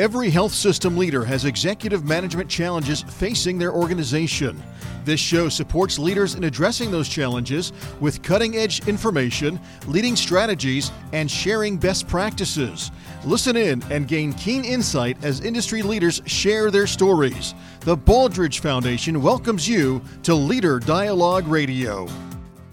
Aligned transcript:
Every 0.00 0.30
health 0.30 0.54
system 0.54 0.96
leader 0.96 1.26
has 1.26 1.44
executive 1.44 2.06
management 2.06 2.48
challenges 2.48 3.02
facing 3.02 3.58
their 3.58 3.74
organization. 3.74 4.62
This 5.04 5.20
show 5.20 5.50
supports 5.50 5.98
leaders 5.98 6.36
in 6.36 6.44
addressing 6.44 6.90
those 6.90 7.06
challenges 7.06 7.74
with 8.00 8.22
cutting 8.22 8.56
edge 8.56 8.88
information, 8.88 9.60
leading 9.86 10.16
strategies, 10.16 10.90
and 11.12 11.30
sharing 11.30 11.76
best 11.76 12.08
practices. 12.08 12.90
Listen 13.26 13.58
in 13.58 13.82
and 13.90 14.08
gain 14.08 14.32
keen 14.32 14.64
insight 14.64 15.22
as 15.22 15.44
industry 15.44 15.82
leaders 15.82 16.22
share 16.24 16.70
their 16.70 16.86
stories. 16.86 17.54
The 17.80 17.98
Baldrige 17.98 18.60
Foundation 18.60 19.20
welcomes 19.20 19.68
you 19.68 20.00
to 20.22 20.34
Leader 20.34 20.78
Dialogue 20.78 21.46
Radio. 21.46 22.08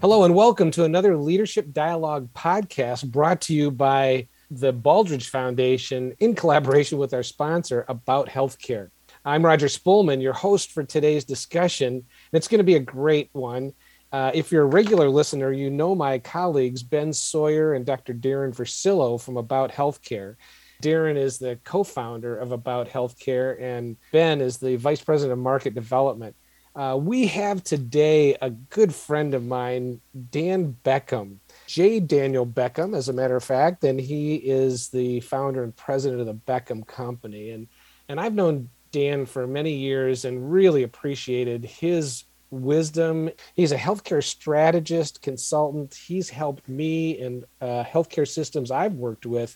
Hello, 0.00 0.24
and 0.24 0.34
welcome 0.34 0.70
to 0.70 0.84
another 0.84 1.14
Leadership 1.14 1.74
Dialogue 1.74 2.32
podcast 2.32 3.10
brought 3.10 3.42
to 3.42 3.52
you 3.52 3.70
by 3.70 4.28
the 4.50 4.72
Baldrige 4.72 5.28
Foundation 5.28 6.14
in 6.20 6.34
collaboration 6.34 6.98
with 6.98 7.12
our 7.12 7.22
sponsor 7.22 7.84
about 7.88 8.28
healthcare. 8.28 8.90
I'm 9.24 9.44
Roger 9.44 9.66
Spoelman, 9.66 10.22
your 10.22 10.32
host 10.32 10.72
for 10.72 10.84
today's 10.84 11.24
discussion, 11.24 11.92
and 11.94 12.04
it's 12.32 12.48
going 12.48 12.58
to 12.58 12.64
be 12.64 12.76
a 12.76 12.80
great 12.80 13.28
one. 13.32 13.72
Uh, 14.10 14.30
if 14.32 14.50
you're 14.50 14.62
a 14.62 14.66
regular 14.66 15.10
listener, 15.10 15.52
you 15.52 15.68
know 15.68 15.94
my 15.94 16.18
colleagues 16.18 16.82
Ben 16.82 17.12
Sawyer 17.12 17.74
and 17.74 17.84
Dr. 17.84 18.14
Darren 18.14 18.56
Versillo 18.56 19.20
from 19.20 19.36
About 19.36 19.70
Healthcare. 19.70 20.36
Darren 20.82 21.16
is 21.16 21.38
the 21.38 21.58
co-founder 21.64 22.38
of 22.38 22.52
About 22.52 22.88
Healthcare, 22.88 23.60
and 23.60 23.96
Ben 24.12 24.40
is 24.40 24.56
the 24.56 24.76
vice 24.76 25.02
president 25.02 25.32
of 25.32 25.42
market 25.42 25.74
development. 25.74 26.34
Uh, 26.76 26.96
we 27.00 27.26
have 27.26 27.64
today 27.64 28.36
a 28.40 28.50
good 28.50 28.94
friend 28.94 29.34
of 29.34 29.44
mine, 29.44 30.00
Dan 30.30 30.76
Beckham. 30.84 31.38
J. 31.66 32.00
Daniel 32.00 32.46
Beckham, 32.46 32.96
as 32.96 33.08
a 33.08 33.12
matter 33.12 33.36
of 33.36 33.44
fact, 33.44 33.84
and 33.84 34.00
he 34.00 34.36
is 34.36 34.88
the 34.88 35.20
founder 35.20 35.64
and 35.64 35.74
president 35.74 36.20
of 36.20 36.26
the 36.26 36.34
Beckham 36.34 36.86
Company. 36.86 37.50
And 37.50 37.68
and 38.08 38.18
I've 38.20 38.34
known 38.34 38.70
Dan 38.90 39.26
for 39.26 39.46
many 39.46 39.74
years 39.74 40.24
and 40.24 40.50
really 40.50 40.82
appreciated 40.82 41.64
his 41.64 42.24
wisdom. 42.50 43.30
He's 43.54 43.72
a 43.72 43.76
healthcare 43.76 44.24
strategist, 44.24 45.20
consultant. 45.20 45.94
He's 45.94 46.30
helped 46.30 46.68
me 46.68 47.18
in 47.18 47.44
uh, 47.60 47.84
healthcare 47.84 48.26
systems 48.26 48.70
I've 48.70 48.94
worked 48.94 49.26
with 49.26 49.54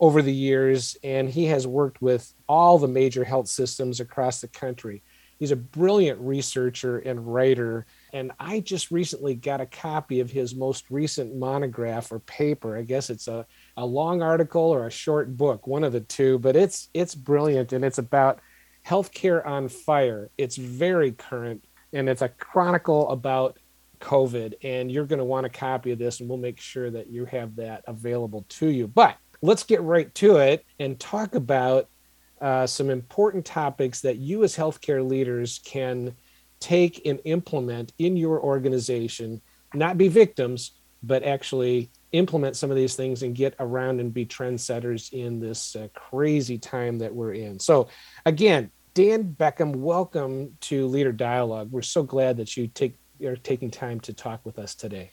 over 0.00 0.22
the 0.22 0.34
years, 0.34 0.96
and 1.04 1.30
he 1.30 1.44
has 1.46 1.66
worked 1.66 2.02
with 2.02 2.32
all 2.48 2.78
the 2.78 2.88
major 2.88 3.22
health 3.22 3.48
systems 3.48 4.00
across 4.00 4.40
the 4.40 4.48
country. 4.48 5.02
He's 5.38 5.50
a 5.50 5.56
brilliant 5.56 6.20
researcher 6.20 6.98
and 6.98 7.32
writer 7.32 7.86
and 8.12 8.32
I 8.38 8.60
just 8.60 8.90
recently 8.90 9.34
got 9.34 9.60
a 9.60 9.66
copy 9.66 10.20
of 10.20 10.30
his 10.30 10.54
most 10.54 10.84
recent 10.88 11.34
monograph 11.34 12.12
or 12.12 12.20
paper. 12.20 12.76
I 12.76 12.82
guess 12.82 13.10
it's 13.10 13.26
a, 13.26 13.44
a 13.76 13.84
long 13.84 14.22
article 14.22 14.62
or 14.62 14.86
a 14.86 14.90
short 14.90 15.36
book, 15.36 15.66
one 15.66 15.82
of 15.82 15.92
the 15.92 16.00
two, 16.00 16.38
but 16.38 16.54
it's 16.54 16.88
it's 16.94 17.14
brilliant 17.14 17.72
and 17.72 17.84
it's 17.84 17.98
about 17.98 18.40
healthcare 18.86 19.44
on 19.44 19.68
fire. 19.68 20.30
It's 20.38 20.56
very 20.56 21.12
current 21.12 21.64
and 21.92 22.08
it's 22.08 22.22
a 22.22 22.28
chronicle 22.28 23.10
about 23.10 23.58
COVID. 24.00 24.54
And 24.62 24.92
you're 24.92 25.06
going 25.06 25.18
to 25.18 25.24
want 25.24 25.46
a 25.46 25.50
copy 25.50 25.90
of 25.92 25.98
this, 25.98 26.20
and 26.20 26.28
we'll 26.28 26.38
make 26.38 26.60
sure 26.60 26.90
that 26.90 27.08
you 27.08 27.24
have 27.26 27.56
that 27.56 27.84
available 27.86 28.44
to 28.50 28.68
you. 28.68 28.86
But 28.86 29.16
let's 29.42 29.64
get 29.64 29.82
right 29.82 30.14
to 30.16 30.36
it 30.36 30.64
and 30.78 31.00
talk 31.00 31.34
about 31.34 31.88
uh, 32.44 32.66
some 32.66 32.90
important 32.90 33.42
topics 33.46 34.02
that 34.02 34.18
you 34.18 34.44
as 34.44 34.54
healthcare 34.54 35.02
leaders 35.08 35.60
can 35.64 36.14
take 36.60 37.06
and 37.06 37.18
implement 37.24 37.94
in 37.98 38.18
your 38.18 38.38
organization, 38.38 39.40
not 39.72 39.96
be 39.96 40.08
victims, 40.08 40.72
but 41.02 41.22
actually 41.22 41.90
implement 42.12 42.54
some 42.54 42.70
of 42.70 42.76
these 42.76 42.96
things 42.96 43.22
and 43.22 43.34
get 43.34 43.54
around 43.60 43.98
and 43.98 44.12
be 44.12 44.26
trendsetters 44.26 45.10
in 45.14 45.40
this 45.40 45.74
uh, 45.74 45.88
crazy 45.94 46.58
time 46.58 46.98
that 46.98 47.14
we're 47.14 47.32
in. 47.32 47.58
So, 47.58 47.88
again, 48.26 48.70
Dan 48.92 49.34
Beckham, 49.40 49.76
welcome 49.76 50.54
to 50.60 50.86
Leader 50.86 51.12
Dialogue. 51.12 51.70
We're 51.70 51.80
so 51.80 52.02
glad 52.02 52.36
that 52.36 52.58
you 52.58 52.66
take 52.66 52.98
are 53.24 53.36
taking 53.36 53.70
time 53.70 54.00
to 54.00 54.12
talk 54.12 54.44
with 54.44 54.58
us 54.58 54.74
today. 54.74 55.10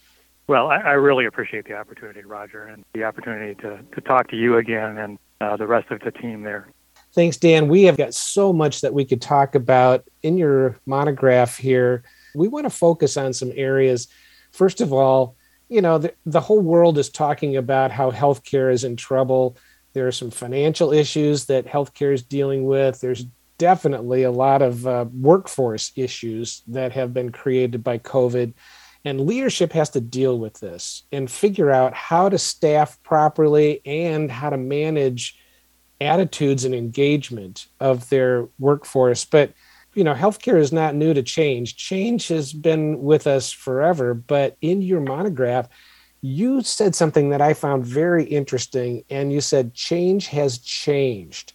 Well, 0.48 0.68
I, 0.68 0.80
I 0.80 0.92
really 0.94 1.28
appreciate 1.28 1.64
the 1.64 1.76
opportunity, 1.76 2.24
Roger, 2.24 2.66
and 2.66 2.84
the 2.94 3.06
opportunity 3.06 3.56
to, 3.62 3.80
to 3.96 4.02
talk 4.02 4.28
to 4.32 4.36
you 4.36 4.58
again 4.58 4.98
and 4.98 5.18
uh, 5.40 5.56
the 5.56 5.66
rest 5.66 5.92
of 5.92 6.02
the 6.02 6.12
team 6.12 6.42
there. 6.42 6.68
Thanks, 7.14 7.38
Dan. 7.38 7.68
We 7.68 7.84
have 7.84 7.98
got 7.98 8.14
so 8.14 8.54
much 8.54 8.82
that 8.82 8.94
we 8.94 9.04
could 9.04 9.22
talk 9.22 9.56
about 9.56 10.06
in 10.24 10.38
your 10.38 10.78
monograph 10.86 11.58
here. 11.58 12.04
We 12.36 12.48
want 12.48 12.66
to 12.66 12.70
focus 12.70 13.18
on 13.18 13.34
some 13.34 13.52
areas. 13.56 14.08
First 14.52 14.80
of 14.80 14.94
all, 14.94 15.36
you 15.68 15.82
know, 15.82 15.98
the, 15.98 16.14
the 16.26 16.40
whole 16.40 16.62
world 16.62 16.98
is 16.98 17.10
talking 17.10 17.58
about 17.58 17.92
how 17.92 18.12
healthcare 18.12 18.72
is 18.72 18.84
in 18.84 18.96
trouble. 18.96 19.58
There 19.94 20.08
are 20.08 20.14
some 20.14 20.32
financial 20.32 20.94
issues 20.94 21.46
that 21.46 21.66
healthcare 21.66 22.14
is 22.14 22.24
dealing 22.24 22.66
with. 22.66 23.02
There's 23.02 23.26
definitely 23.58 24.24
a 24.24 24.32
lot 24.32 24.62
of 24.62 24.88
uh, 24.88 25.06
workforce 25.14 25.92
issues 25.96 26.64
that 26.68 26.94
have 26.94 27.14
been 27.14 27.32
created 27.32 27.84
by 27.84 27.98
COVID. 27.98 28.54
And 29.04 29.22
leadership 29.22 29.74
has 29.74 29.90
to 29.92 30.02
deal 30.02 30.40
with 30.40 30.60
this 30.60 31.04
and 31.12 31.30
figure 31.30 31.72
out 31.72 31.94
how 31.94 32.30
to 32.30 32.38
staff 32.38 33.02
properly 33.04 33.82
and 33.86 34.32
how 34.32 34.50
to 34.50 34.58
manage 34.58 35.38
attitudes 36.02 36.66
and 36.66 36.76
engagement 36.76 37.68
of 37.80 38.10
their 38.10 38.48
workforce. 38.60 39.24
But 39.24 39.54
you 39.94 40.04
know, 40.04 40.14
healthcare 40.14 40.58
is 40.58 40.72
not 40.72 40.96
new 40.96 41.14
to 41.14 41.22
change. 41.22 41.76
Change 41.76 42.30
has 42.30 42.54
been 42.54 43.02
with 43.02 43.28
us 43.28 43.52
forever. 43.52 44.14
But 44.14 44.58
in 44.62 44.82
your 44.82 45.02
monograph, 45.02 45.68
you 46.22 46.62
said 46.62 46.96
something 46.96 47.30
that 47.30 47.42
I 47.42 47.54
found 47.54 47.86
very 47.86 48.24
interesting, 48.24 49.04
and 49.10 49.34
you 49.34 49.42
said 49.42 49.74
change 49.74 50.28
has 50.28 50.60
changed. 50.60 51.54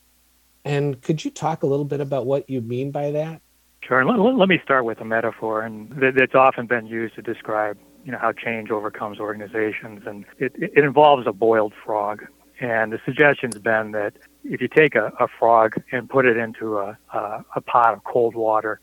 And 0.65 1.01
could 1.01 1.25
you 1.25 1.31
talk 1.31 1.63
a 1.63 1.67
little 1.67 1.85
bit 1.85 2.01
about 2.01 2.27
what 2.27 2.51
you 2.51 2.61
mean 2.61 2.91
by 2.91 3.13
that? 3.13 3.41
Sure. 3.81 4.05
Let, 4.05 4.19
let 4.19 4.49
me 4.49 4.61
start 4.65 4.85
with 4.85 5.01
a 5.01 5.05
metaphor, 5.05 5.63
and 5.63 5.91
that's 6.19 6.35
often 6.35 6.67
been 6.67 6.87
used 6.87 7.15
to 7.15 7.23
describe, 7.23 7.79
you 8.05 8.11
know, 8.11 8.19
how 8.19 8.33
change 8.33 8.71
overcomes 8.71 9.21
organizations, 9.21 10.03
and 10.05 10.25
it, 10.39 10.53
it 10.57 10.85
involves 10.85 11.27
a 11.29 11.33
boiled 11.33 11.73
frog. 11.85 12.27
And 12.61 12.93
the 12.93 13.01
suggestion's 13.05 13.59
been 13.59 13.93
that 13.93 14.15
if 14.45 14.61
you 14.61 14.69
take 14.69 14.95
a, 14.95 15.13
a 15.21 15.29
frog 15.29 15.77
and 15.93 16.09
put 16.09 16.25
it 16.25 16.37
into 16.37 16.79
a, 16.79 16.97
a, 17.13 17.45
a 17.57 17.61
pot 17.61 17.95
of 17.95 18.05
cold 18.05 18.35
water, 18.35 18.81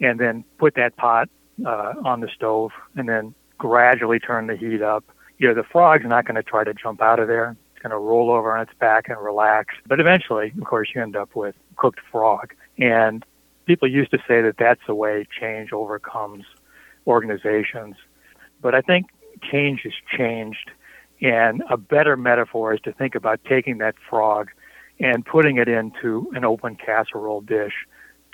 and 0.00 0.18
then 0.18 0.44
put 0.58 0.74
that 0.74 0.96
pot 0.96 1.28
uh, 1.64 1.94
on 2.04 2.20
the 2.20 2.28
stove, 2.34 2.72
and 2.96 3.08
then 3.08 3.34
gradually 3.58 4.18
turn 4.18 4.46
the 4.46 4.56
heat 4.56 4.82
up, 4.82 5.04
you 5.38 5.48
know, 5.48 5.54
the 5.54 5.62
frog's 5.62 6.04
not 6.04 6.24
going 6.24 6.34
to 6.36 6.42
try 6.42 6.64
to 6.64 6.74
jump 6.74 7.02
out 7.02 7.20
of 7.20 7.28
there. 7.28 7.56
It's 7.74 7.82
going 7.82 7.90
to 7.90 7.98
roll 7.98 8.30
over 8.30 8.56
on 8.56 8.62
its 8.62 8.72
back 8.78 9.08
and 9.08 9.18
relax. 9.22 9.74
But 9.86 10.00
eventually, 10.00 10.52
of 10.58 10.64
course, 10.64 10.88
you 10.94 11.02
end 11.02 11.16
up 11.16 11.34
with 11.34 11.54
cooked 11.76 12.00
frog. 12.10 12.54
And 12.78 13.24
people 13.66 13.88
used 13.88 14.10
to 14.12 14.18
say 14.26 14.42
that 14.42 14.56
that's 14.58 14.80
the 14.86 14.94
way 14.94 15.26
change 15.40 15.72
overcomes 15.72 16.44
organizations. 17.06 17.96
But 18.60 18.74
I 18.74 18.80
think 18.80 19.06
change 19.42 19.82
has 19.82 19.92
changed. 20.16 20.70
And 21.24 21.62
a 21.70 21.78
better 21.78 22.18
metaphor 22.18 22.74
is 22.74 22.80
to 22.82 22.92
think 22.92 23.14
about 23.14 23.40
taking 23.48 23.78
that 23.78 23.94
frog 24.10 24.50
and 25.00 25.24
putting 25.24 25.56
it 25.56 25.68
into 25.68 26.30
an 26.34 26.44
open 26.44 26.76
casserole 26.76 27.40
dish, 27.40 27.72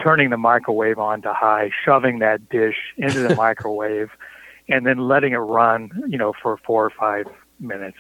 turning 0.03 0.31
the 0.31 0.37
microwave 0.37 0.99
on 0.99 1.23
to 1.23 1.33
high, 1.33 1.71
shoving 1.84 2.19
that 2.19 2.49
dish 2.49 2.75
into 2.97 3.21
the 3.21 3.34
microwave, 3.37 4.11
and 4.69 4.84
then 4.87 4.99
letting 4.99 5.34
it 5.34 5.37
run, 5.37 6.03
you 6.09 6.19
know, 6.19 6.33
for 6.43 6.56
four 6.67 6.84
or 6.84 6.91
five 6.91 7.27
minutes. 7.61 7.97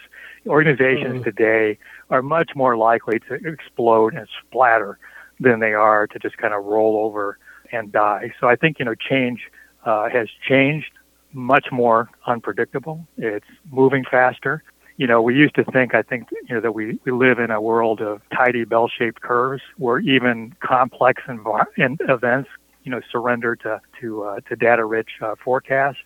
Organizations 0.48 1.20
mm. 1.20 1.24
today 1.24 1.78
are 2.10 2.20
much 2.20 2.50
more 2.56 2.76
likely 2.76 3.20
to 3.20 3.34
explode 3.34 4.12
and 4.14 4.26
splatter 4.44 4.98
than 5.38 5.60
they 5.60 5.72
are 5.72 6.08
to 6.08 6.18
just 6.18 6.36
kind 6.36 6.52
of 6.52 6.64
roll 6.64 6.96
over 6.96 7.38
and 7.70 7.92
die. 7.92 8.32
So 8.40 8.48
I 8.48 8.56
think, 8.56 8.80
you 8.80 8.86
know, 8.86 8.96
change 8.96 9.52
uh, 9.84 10.08
has 10.08 10.26
changed 10.48 10.90
much 11.32 11.66
more 11.70 12.10
unpredictable. 12.26 13.06
It's 13.16 13.46
moving 13.70 14.04
faster 14.10 14.64
you 15.00 15.06
know, 15.06 15.22
we 15.22 15.34
used 15.34 15.54
to 15.54 15.64
think, 15.64 15.94
I 15.94 16.02
think, 16.02 16.28
you 16.30 16.54
know, 16.54 16.60
that 16.60 16.72
we, 16.72 17.00
we 17.06 17.12
live 17.12 17.38
in 17.38 17.50
a 17.50 17.58
world 17.58 18.02
of 18.02 18.20
tidy 18.36 18.64
bell-shaped 18.64 19.22
curves 19.22 19.62
where 19.78 19.98
even 20.00 20.54
complex 20.60 21.22
env- 21.26 21.66
events, 22.06 22.50
you 22.84 22.90
know, 22.90 23.00
surrender 23.10 23.56
to, 23.56 23.80
to, 23.98 24.24
uh, 24.24 24.40
to 24.46 24.56
data-rich 24.56 25.08
uh, 25.22 25.36
forecasts. 25.42 26.04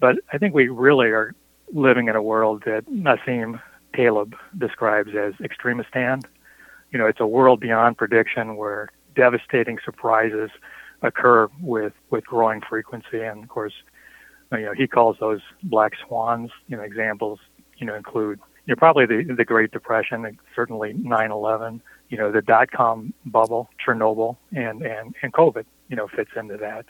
But 0.00 0.16
I 0.34 0.36
think 0.36 0.54
we 0.54 0.68
really 0.68 1.06
are 1.06 1.34
living 1.72 2.08
in 2.08 2.14
a 2.14 2.20
world 2.20 2.64
that 2.66 2.84
Nassim 2.92 3.58
Taleb 3.94 4.34
describes 4.58 5.12
as 5.16 5.32
extremistan. 5.36 6.22
You 6.90 6.98
know, 6.98 7.06
it's 7.06 7.20
a 7.20 7.26
world 7.26 7.58
beyond 7.58 7.96
prediction 7.96 8.56
where 8.56 8.90
devastating 9.14 9.78
surprises 9.82 10.50
occur 11.00 11.48
with, 11.62 11.94
with 12.10 12.26
growing 12.26 12.60
frequency. 12.60 13.22
And 13.22 13.44
of 13.44 13.48
course, 13.48 13.72
you 14.52 14.66
know, 14.66 14.74
he 14.74 14.86
calls 14.86 15.16
those 15.20 15.40
black 15.62 15.94
swans, 16.06 16.50
you 16.68 16.76
know, 16.76 16.82
examples 16.82 17.40
you 17.78 17.86
know, 17.86 17.94
include 17.94 18.38
you 18.66 18.72
know, 18.74 18.76
probably 18.76 19.06
the, 19.06 19.34
the 19.36 19.44
Great 19.44 19.70
Depression, 19.70 20.38
certainly 20.54 20.94
9/11, 20.94 21.80
you 22.08 22.18
know, 22.18 22.32
the 22.32 22.42
dot 22.42 22.70
com 22.70 23.12
bubble, 23.24 23.70
Chernobyl, 23.84 24.36
and, 24.52 24.82
and, 24.82 25.14
and 25.22 25.32
COVID, 25.32 25.64
you 25.88 25.96
know, 25.96 26.08
fits 26.08 26.30
into 26.36 26.56
that. 26.56 26.84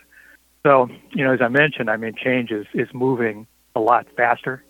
So, 0.65 0.89
you 1.13 1.25
know, 1.25 1.33
as 1.33 1.41
I 1.41 1.49
mentioned, 1.49 1.91
I 1.91 1.97
mean, 1.97 2.15
change 2.17 2.51
is, 2.51 2.67
is 2.75 2.89
moving 2.93 3.47
a 3.75 3.81
lot 3.81 4.07
faster 4.17 4.65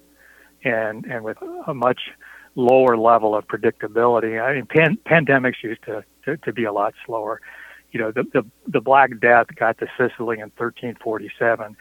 and, 0.64 1.06
and 1.06 1.24
with 1.24 1.38
a 1.66 1.72
much 1.72 2.00
lower 2.54 2.96
level 2.96 3.34
of 3.34 3.46
predictability. 3.46 4.42
I 4.42 4.54
mean, 4.54 4.66
pan- 4.66 4.98
pandemics 5.06 5.62
used 5.62 5.82
to, 5.84 6.04
to, 6.24 6.36
to 6.38 6.52
be 6.52 6.64
a 6.64 6.72
lot 6.72 6.94
slower. 7.06 7.40
You 7.92 8.00
know, 8.00 8.10
the, 8.10 8.24
the, 8.32 8.44
the 8.66 8.80
Black 8.80 9.20
Death 9.20 9.46
got 9.54 9.78
to 9.78 9.86
Sicily 9.96 10.36
in 10.36 10.50
1347. 10.56 11.76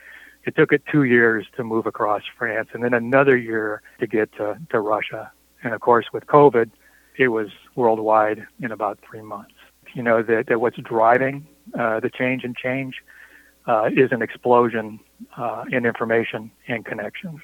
It 0.46 0.56
took 0.56 0.72
it 0.72 0.84
two 0.92 1.04
years 1.04 1.48
to 1.58 1.64
move 1.64 1.86
across 1.86 2.22
France 2.38 2.70
and 2.74 2.84
then 2.84 2.94
another 2.94 3.36
year 3.36 3.82
to 4.00 4.08
get 4.08 4.32
to, 4.34 4.60
to 4.70 4.80
Russia. 4.80 5.32
And 5.64 5.74
of 5.74 5.82
course, 5.82 6.06
with 6.14 6.28
COVID, 6.28 6.70
it 7.18 7.30
was 7.30 7.48
worldwide 7.76 8.46
in 8.62 8.72
about 8.72 9.00
three 9.10 9.22
months. 9.22 9.56
You 9.94 10.04
know, 10.04 10.22
that, 10.22 10.48
that 10.48 10.60
what's 10.62 10.78
driving 10.78 11.48
uh, 11.78 12.00
the 12.00 12.10
change 12.10 12.44
and 12.44 12.56
change 12.56 12.96
uh, 13.68 13.90
is 13.92 14.12
an 14.12 14.22
explosion 14.22 15.00
uh, 15.38 15.66
in 15.72 15.86
information 15.86 16.52
and 16.68 16.86
connections. 16.86 17.40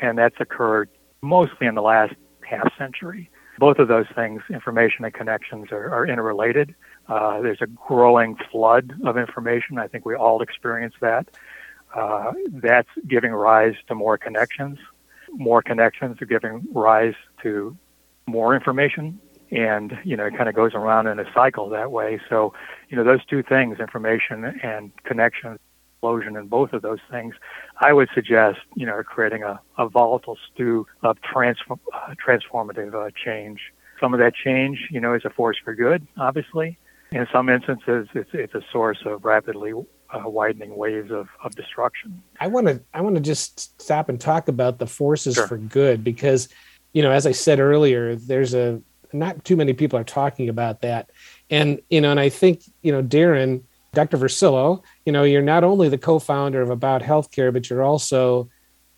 And 0.00 0.16
that's 0.16 0.36
occurred 0.40 0.88
mostly 1.20 1.66
in 1.66 1.74
the 1.74 1.82
last 1.82 2.14
half 2.40 2.72
century. 2.78 3.30
Both 3.58 3.78
of 3.78 3.88
those 3.88 4.06
things, 4.14 4.42
information 4.50 5.04
and 5.04 5.12
connections, 5.12 5.72
are, 5.72 5.92
are 5.92 6.06
interrelated. 6.06 6.74
Uh, 7.08 7.40
there's 7.40 7.62
a 7.62 7.66
growing 7.66 8.36
flood 8.50 8.92
of 9.04 9.16
information. 9.16 9.78
I 9.78 9.88
think 9.88 10.04
we 10.04 10.14
all 10.14 10.42
experience 10.42 10.94
that. 11.00 11.28
Uh, 11.96 12.32
that's 12.52 12.88
giving 13.08 13.32
rise 13.32 13.74
to 13.88 13.94
more 13.94 14.18
connections. 14.18 14.78
More 15.30 15.62
connections 15.62 16.20
are 16.20 16.26
giving 16.26 16.66
rise 16.72 17.14
to 17.42 17.76
more 18.26 18.54
information. 18.54 19.18
And, 19.50 19.96
you 20.04 20.16
know, 20.16 20.26
it 20.26 20.36
kind 20.36 20.48
of 20.48 20.54
goes 20.54 20.72
around 20.74 21.06
in 21.06 21.18
a 21.18 21.24
cycle 21.32 21.68
that 21.70 21.90
way. 21.90 22.20
So, 22.28 22.52
you 22.88 22.96
know, 22.96 23.04
those 23.04 23.24
two 23.24 23.42
things, 23.42 23.78
information 23.78 24.44
and 24.62 24.92
connections, 25.04 25.58
explosion 25.94 26.36
in 26.36 26.46
both 26.48 26.72
of 26.72 26.82
those 26.82 26.98
things, 27.10 27.34
I 27.80 27.92
would 27.92 28.08
suggest, 28.14 28.58
you 28.74 28.86
know, 28.86 29.02
creating 29.02 29.42
a, 29.42 29.60
a 29.78 29.88
volatile 29.88 30.36
stew 30.52 30.86
of 31.02 31.20
transform, 31.22 31.80
uh, 31.94 32.14
transformative 32.24 32.94
uh, 32.94 33.10
change. 33.24 33.60
Some 34.00 34.12
of 34.12 34.20
that 34.20 34.34
change, 34.34 34.88
you 34.90 35.00
know, 35.00 35.14
is 35.14 35.24
a 35.24 35.30
force 35.30 35.56
for 35.64 35.74
good, 35.74 36.06
obviously. 36.18 36.78
In 37.12 37.26
some 37.32 37.48
instances, 37.48 38.08
it's, 38.14 38.30
it's 38.34 38.54
a 38.54 38.62
source 38.70 38.98
of 39.06 39.24
rapidly 39.24 39.72
uh, 40.10 40.28
widening 40.28 40.76
waves 40.76 41.10
of, 41.10 41.28
of 41.42 41.54
destruction. 41.54 42.22
I 42.40 42.46
want 42.46 42.66
to 42.66 42.80
I 42.94 43.00
want 43.00 43.16
to 43.16 43.20
just 43.20 43.80
stop 43.80 44.08
and 44.08 44.20
talk 44.20 44.48
about 44.48 44.78
the 44.78 44.86
forces 44.86 45.34
sure. 45.34 45.46
for 45.46 45.56
good 45.56 46.04
because, 46.04 46.48
you 46.92 47.02
know, 47.02 47.10
as 47.10 47.26
I 47.26 47.32
said 47.32 47.60
earlier, 47.60 48.16
there's 48.16 48.54
a 48.54 48.80
not 49.12 49.44
too 49.44 49.56
many 49.56 49.72
people 49.72 49.98
are 49.98 50.04
talking 50.04 50.48
about 50.48 50.82
that, 50.82 51.10
and 51.50 51.80
you 51.90 52.00
know, 52.00 52.10
and 52.10 52.20
I 52.20 52.28
think 52.28 52.62
you 52.82 52.92
know, 52.92 53.02
Darren 53.02 53.62
Dr. 53.92 54.16
Vercillo, 54.16 54.82
you 55.04 55.12
know, 55.12 55.22
you're 55.22 55.42
not 55.42 55.64
only 55.64 55.88
the 55.88 55.98
co-founder 55.98 56.60
of 56.60 56.70
About 56.70 57.02
Healthcare, 57.02 57.52
but 57.52 57.70
you're 57.70 57.82
also 57.82 58.50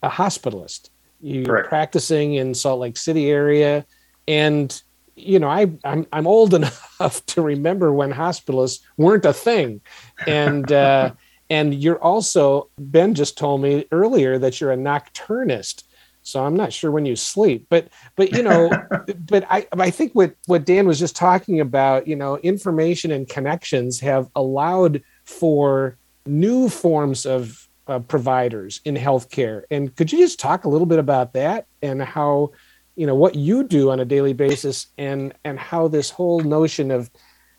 a 0.03 0.09
hospitalist. 0.09 0.91
You're 1.21 1.45
Correct. 1.45 1.69
practicing 1.69 2.35
in 2.35 2.55
Salt 2.55 2.81
Lake 2.81 2.97
City 2.97 3.31
area, 3.31 3.87
and 4.27 4.83
you 5.19 5.39
know, 5.39 5.49
I 5.49 5.71
I'm 5.85 6.07
I'm 6.13 6.27
old 6.27 6.55
enough 6.61 7.25
to 7.27 7.43
remember 7.43 7.93
when 7.93 8.13
hospitalists 8.13 8.81
weren't 8.97 9.25
a 9.25 9.33
thing, 9.33 9.81
and 10.27 10.71
uh, 10.85 11.13
and 11.51 11.75
you're 11.75 12.03
also 12.03 12.71
Ben 12.79 13.15
just 13.15 13.39
told 13.39 13.63
me 13.63 13.87
earlier 13.93 14.39
that 14.39 14.61
you're 14.61 14.73
a 14.73 14.77
nocturnist. 14.77 15.85
So 16.23 16.45
I'm 16.45 16.57
not 16.57 16.75
sure 16.75 16.91
when 16.91 17.07
you 17.07 17.17
sleep, 17.17 17.67
but 17.71 17.89
but 18.17 18.33
you 18.33 18.43
know, 18.43 18.71
but 19.27 19.45
I 19.49 19.67
I 19.73 19.91
think 19.91 20.13
what 20.13 20.35
what 20.47 20.67
Dan 20.67 20.87
was 20.87 20.99
just 20.99 21.17
talking 21.17 21.61
about, 21.61 22.07
you 22.07 22.17
know, 22.17 22.37
information 22.39 23.11
and 23.11 23.29
connections 23.29 24.01
have 24.01 24.29
allowed 24.35 25.03
for 25.25 25.97
new 26.27 26.69
forms 26.69 27.25
of 27.25 27.69
uh, 27.89 27.99
providers 28.01 28.81
in 28.85 28.95
healthcare. 28.95 29.63
And 29.71 29.95
could 29.97 30.13
you 30.13 30.19
just 30.19 30.39
talk 30.39 30.65
a 30.65 30.69
little 30.69 30.87
bit 30.87 30.99
about 30.99 31.33
that 31.33 31.67
and 31.83 32.03
how, 32.03 32.53
you 32.99 33.07
know, 33.07 33.15
what 33.15 33.35
you 33.35 33.63
do 33.63 33.91
on 33.91 34.01
a 34.01 34.05
daily 34.05 34.33
basis 34.33 34.89
and 34.99 35.33
and 35.45 35.59
how 35.59 35.89
this 35.89 36.11
whole 36.11 36.41
notion 36.41 36.91
of 36.91 37.11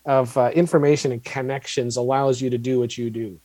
of 0.04 0.36
uh, 0.36 0.50
information 0.54 1.12
and 1.12 1.24
connections 1.24 1.96
allows 1.96 2.40
you 2.40 2.50
to 2.50 2.58
do 2.58 2.78
what 2.78 2.96
you 2.98 3.10
do? 3.10 3.40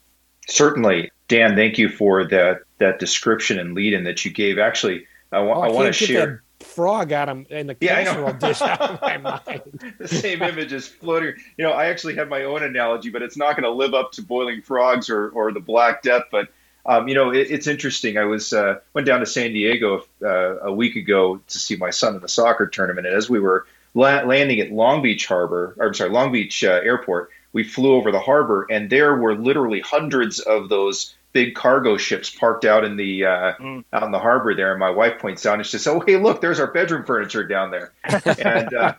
Certainly, 0.48 1.12
Dan. 1.28 1.56
Thank 1.56 1.78
you 1.78 1.90
for 1.90 2.26
that 2.26 2.60
that 2.80 3.00
description 3.00 3.58
and 3.60 3.74
lead 3.74 3.94
in 3.94 4.04
that 4.04 4.26
you 4.26 4.32
gave. 4.32 4.60
Actually 4.60 5.08
I, 5.32 5.38
oh, 5.38 5.50
I, 5.50 5.68
I 5.68 5.72
want 5.72 5.88
to 5.88 5.94
share. 5.94 6.44
frog 6.60 7.12
out 7.12 7.30
of 7.30 7.46
in 7.50 7.68
the 7.68 7.78
yeah, 7.80 8.04
casserole 8.04 8.34
dish 8.34 8.62
out 8.62 8.82
of 8.82 9.02
my 9.02 9.18
mind. 9.18 9.96
the 10.00 10.08
same 10.08 10.42
image 10.42 10.74
is 10.74 10.88
floating. 10.88 11.36
You 11.58 11.66
know, 11.66 11.72
I 11.72 11.88
actually 11.88 12.16
have 12.16 12.30
my 12.30 12.44
own 12.44 12.64
analogy, 12.64 13.10
but 13.10 13.22
it's 13.22 13.38
not 13.38 13.56
going 13.56 13.64
to 13.64 13.72
live 13.72 13.94
up 13.94 14.12
to 14.14 14.22
boiling 14.22 14.62
frogs 14.62 15.10
or, 15.10 15.30
or 15.30 15.52
the 15.52 15.60
Black 15.60 16.02
Death. 16.02 16.24
But 16.32 16.50
um, 16.86 17.08
you 17.08 17.16
know, 17.16 17.32
it, 17.32 17.50
it's 17.50 17.68
interesting. 17.68 18.18
I 18.18 18.26
was 18.26 18.54
uh, 18.54 18.80
went 18.94 19.08
down 19.08 19.20
to 19.22 19.26
San 19.26 19.54
Diego 19.54 20.06
uh, 20.24 20.60
a 20.60 20.74
week 20.74 20.96
ago 20.96 21.42
to 21.48 21.60
see 21.60 21.76
my 21.76 21.90
son 21.90 22.16
in 22.16 22.22
the 22.22 22.30
soccer 22.30 22.68
tournament, 22.68 23.08
and 23.08 23.16
as 23.16 23.30
we 23.30 23.40
were 23.40 23.66
la- 23.94 24.22
landing 24.22 24.60
at 24.60 24.72
Long 24.72 25.02
Beach 25.02 25.26
Harbor, 25.26 25.76
or 25.78 25.88
I'm 25.88 25.94
sorry, 25.94 26.12
Long 26.12 26.32
Beach 26.32 26.64
uh, 26.64 26.82
Airport, 26.84 27.32
we 27.54 27.64
flew 27.64 27.96
over 27.96 28.12
the 28.12 28.20
harbor, 28.20 28.68
and 28.70 28.90
there 28.90 29.16
were 29.16 29.36
literally 29.36 29.80
hundreds 29.80 30.40
of 30.40 30.70
those 30.70 31.16
big 31.36 31.54
cargo 31.54 31.98
ships 31.98 32.30
parked 32.30 32.64
out 32.64 32.86
in 32.86 32.96
the 32.96 33.26
uh, 33.26 33.54
mm. 33.60 33.84
out 33.92 34.04
in 34.04 34.12
the 34.12 34.20
harbor 34.20 34.56
there. 34.56 34.72
And 34.72 34.80
my 34.80 34.90
wife 34.90 35.20
points 35.20 35.46
out 35.46 35.56
and 35.56 35.66
she 35.66 35.72
says, 35.72 35.86
"Oh, 35.86 36.00
hey, 36.00 36.16
look, 36.16 36.40
there's 36.40 36.62
our 36.62 36.72
bedroom 36.72 37.06
furniture 37.06 37.46
down 37.46 37.72
there." 37.72 37.92
and 38.40 38.74
uh, 38.74 38.94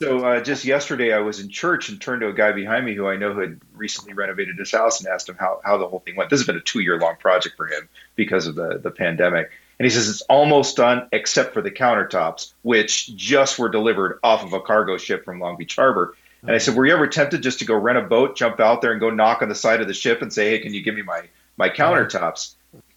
so 0.00 0.24
uh, 0.24 0.40
just 0.40 0.64
yesterday, 0.64 1.12
I 1.12 1.18
was 1.18 1.40
in 1.40 1.48
church 1.48 1.88
and 1.88 2.00
turned 2.00 2.20
to 2.20 2.28
a 2.28 2.32
guy 2.32 2.52
behind 2.52 2.86
me 2.86 2.94
who 2.94 3.08
I 3.08 3.16
know 3.16 3.38
had 3.38 3.60
recently 3.74 4.14
renovated 4.14 4.56
his 4.56 4.70
house 4.70 5.00
and 5.00 5.08
asked 5.08 5.28
him 5.28 5.34
how 5.34 5.60
how 5.64 5.76
the 5.76 5.88
whole 5.88 5.98
thing 5.98 6.14
went. 6.14 6.30
This 6.30 6.38
has 6.38 6.46
been 6.46 6.56
a 6.56 6.60
two 6.60 6.80
year 6.80 7.00
long 7.00 7.16
project 7.16 7.56
for 7.56 7.66
him 7.66 7.88
because 8.14 8.46
of 8.46 8.54
the 8.54 8.78
the 8.78 8.92
pandemic. 8.92 9.50
And 9.80 9.84
he 9.84 9.90
says 9.90 10.08
it's 10.08 10.22
almost 10.22 10.76
done 10.76 11.08
except 11.10 11.52
for 11.52 11.60
the 11.60 11.72
countertops, 11.72 12.52
which 12.62 13.16
just 13.16 13.58
were 13.58 13.68
delivered 13.68 14.20
off 14.22 14.44
of 14.44 14.52
a 14.52 14.60
cargo 14.60 14.96
ship 14.96 15.24
from 15.24 15.40
Long 15.40 15.56
Beach 15.56 15.74
Harbor. 15.74 16.14
And 16.42 16.52
I 16.52 16.58
said, 16.58 16.76
Were 16.76 16.86
you 16.86 16.92
ever 16.92 17.08
tempted 17.08 17.42
just 17.42 17.58
to 17.58 17.64
go 17.64 17.74
rent 17.74 17.98
a 17.98 18.02
boat, 18.02 18.36
jump 18.36 18.60
out 18.60 18.80
there, 18.80 18.92
and 18.92 19.00
go 19.00 19.10
knock 19.10 19.42
on 19.42 19.48
the 19.48 19.56
side 19.56 19.80
of 19.80 19.88
the 19.88 19.94
ship 19.94 20.22
and 20.22 20.32
say, 20.32 20.50
Hey, 20.50 20.60
can 20.60 20.72
you 20.72 20.82
give 20.82 20.94
me 20.94 21.02
my 21.02 21.22
my 21.56 21.68
uh-huh. 21.68 21.76
countertops. 21.76 22.54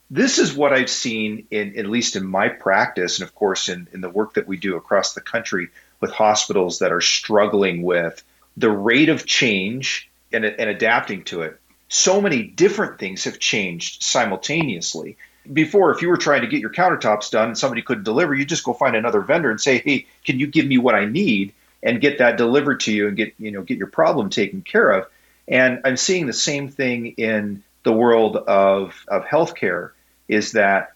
This 0.10 0.40
is 0.40 0.54
what 0.54 0.72
I've 0.72 0.90
seen 0.90 1.48
in 1.52 1.78
at 1.78 1.86
least 1.86 2.16
in 2.16 2.26
my 2.26 2.48
practice, 2.48 3.20
and 3.20 3.28
of 3.28 3.36
course 3.36 3.68
in, 3.68 3.88
in 3.94 4.02
the 4.02 4.10
work 4.10 4.36
that 4.36 4.48
we 4.48 4.58
do 4.58 4.78
across 4.78 5.14
the 5.14 5.22
country 5.22 5.70
with 6.00 6.12
hospitals 6.12 6.80
that 6.80 6.92
are 6.92 7.02
struggling 7.02 7.82
with 7.82 8.24
the 8.56 8.70
rate 8.70 9.10
of 9.10 9.26
change 9.26 10.10
and, 10.32 10.46
and 10.46 10.70
adapting 10.70 11.24
to 11.26 11.42
it. 11.42 11.60
So 11.90 12.22
many 12.22 12.44
different 12.44 13.00
things 13.00 13.26
have 13.26 13.40
changed 13.40 14.04
simultaneously. 14.04 15.18
Before, 15.52 15.92
if 15.92 16.02
you 16.02 16.10
were 16.10 16.18
trying 16.18 16.42
to 16.42 16.48
get 16.48 16.60
your 16.60 16.72
countertops 16.72 17.32
done 17.32 17.50
and 17.50 17.58
somebody 17.58 17.82
couldn't 17.82 18.04
deliver, 18.04 18.34
you 18.34 18.46
just 18.46 18.64
go 18.64 18.74
find 18.74 18.96
another 18.96 19.22
vendor 19.22 19.50
and 19.50 19.60
say, 19.60 19.80
"Hey, 19.80 20.06
can 20.26 20.40
you 20.40 20.48
give 20.48 20.66
me 20.66 20.78
what 20.78 20.96
I 20.96 21.06
need?" 21.06 21.54
and 21.84 22.02
get 22.02 22.18
that 22.18 22.38
delivered 22.38 22.80
to 22.82 22.92
you 22.92 23.08
and 23.08 23.16
get 23.16 23.34
you 23.40 23.52
know 23.52 23.62
get 23.62 23.78
your 23.78 23.88
problem 23.88 24.30
taken 24.30 24.62
care 24.62 24.90
of. 24.90 25.08
And 25.48 25.82
I'm 25.86 25.98
seeing 25.98 26.26
the 26.26 26.34
same 26.34 26.70
thing 26.70 27.14
in 27.18 27.64
the 27.88 27.94
world 27.94 28.36
of, 28.36 29.06
of 29.08 29.24
healthcare 29.24 29.92
is 30.28 30.52
that 30.52 30.92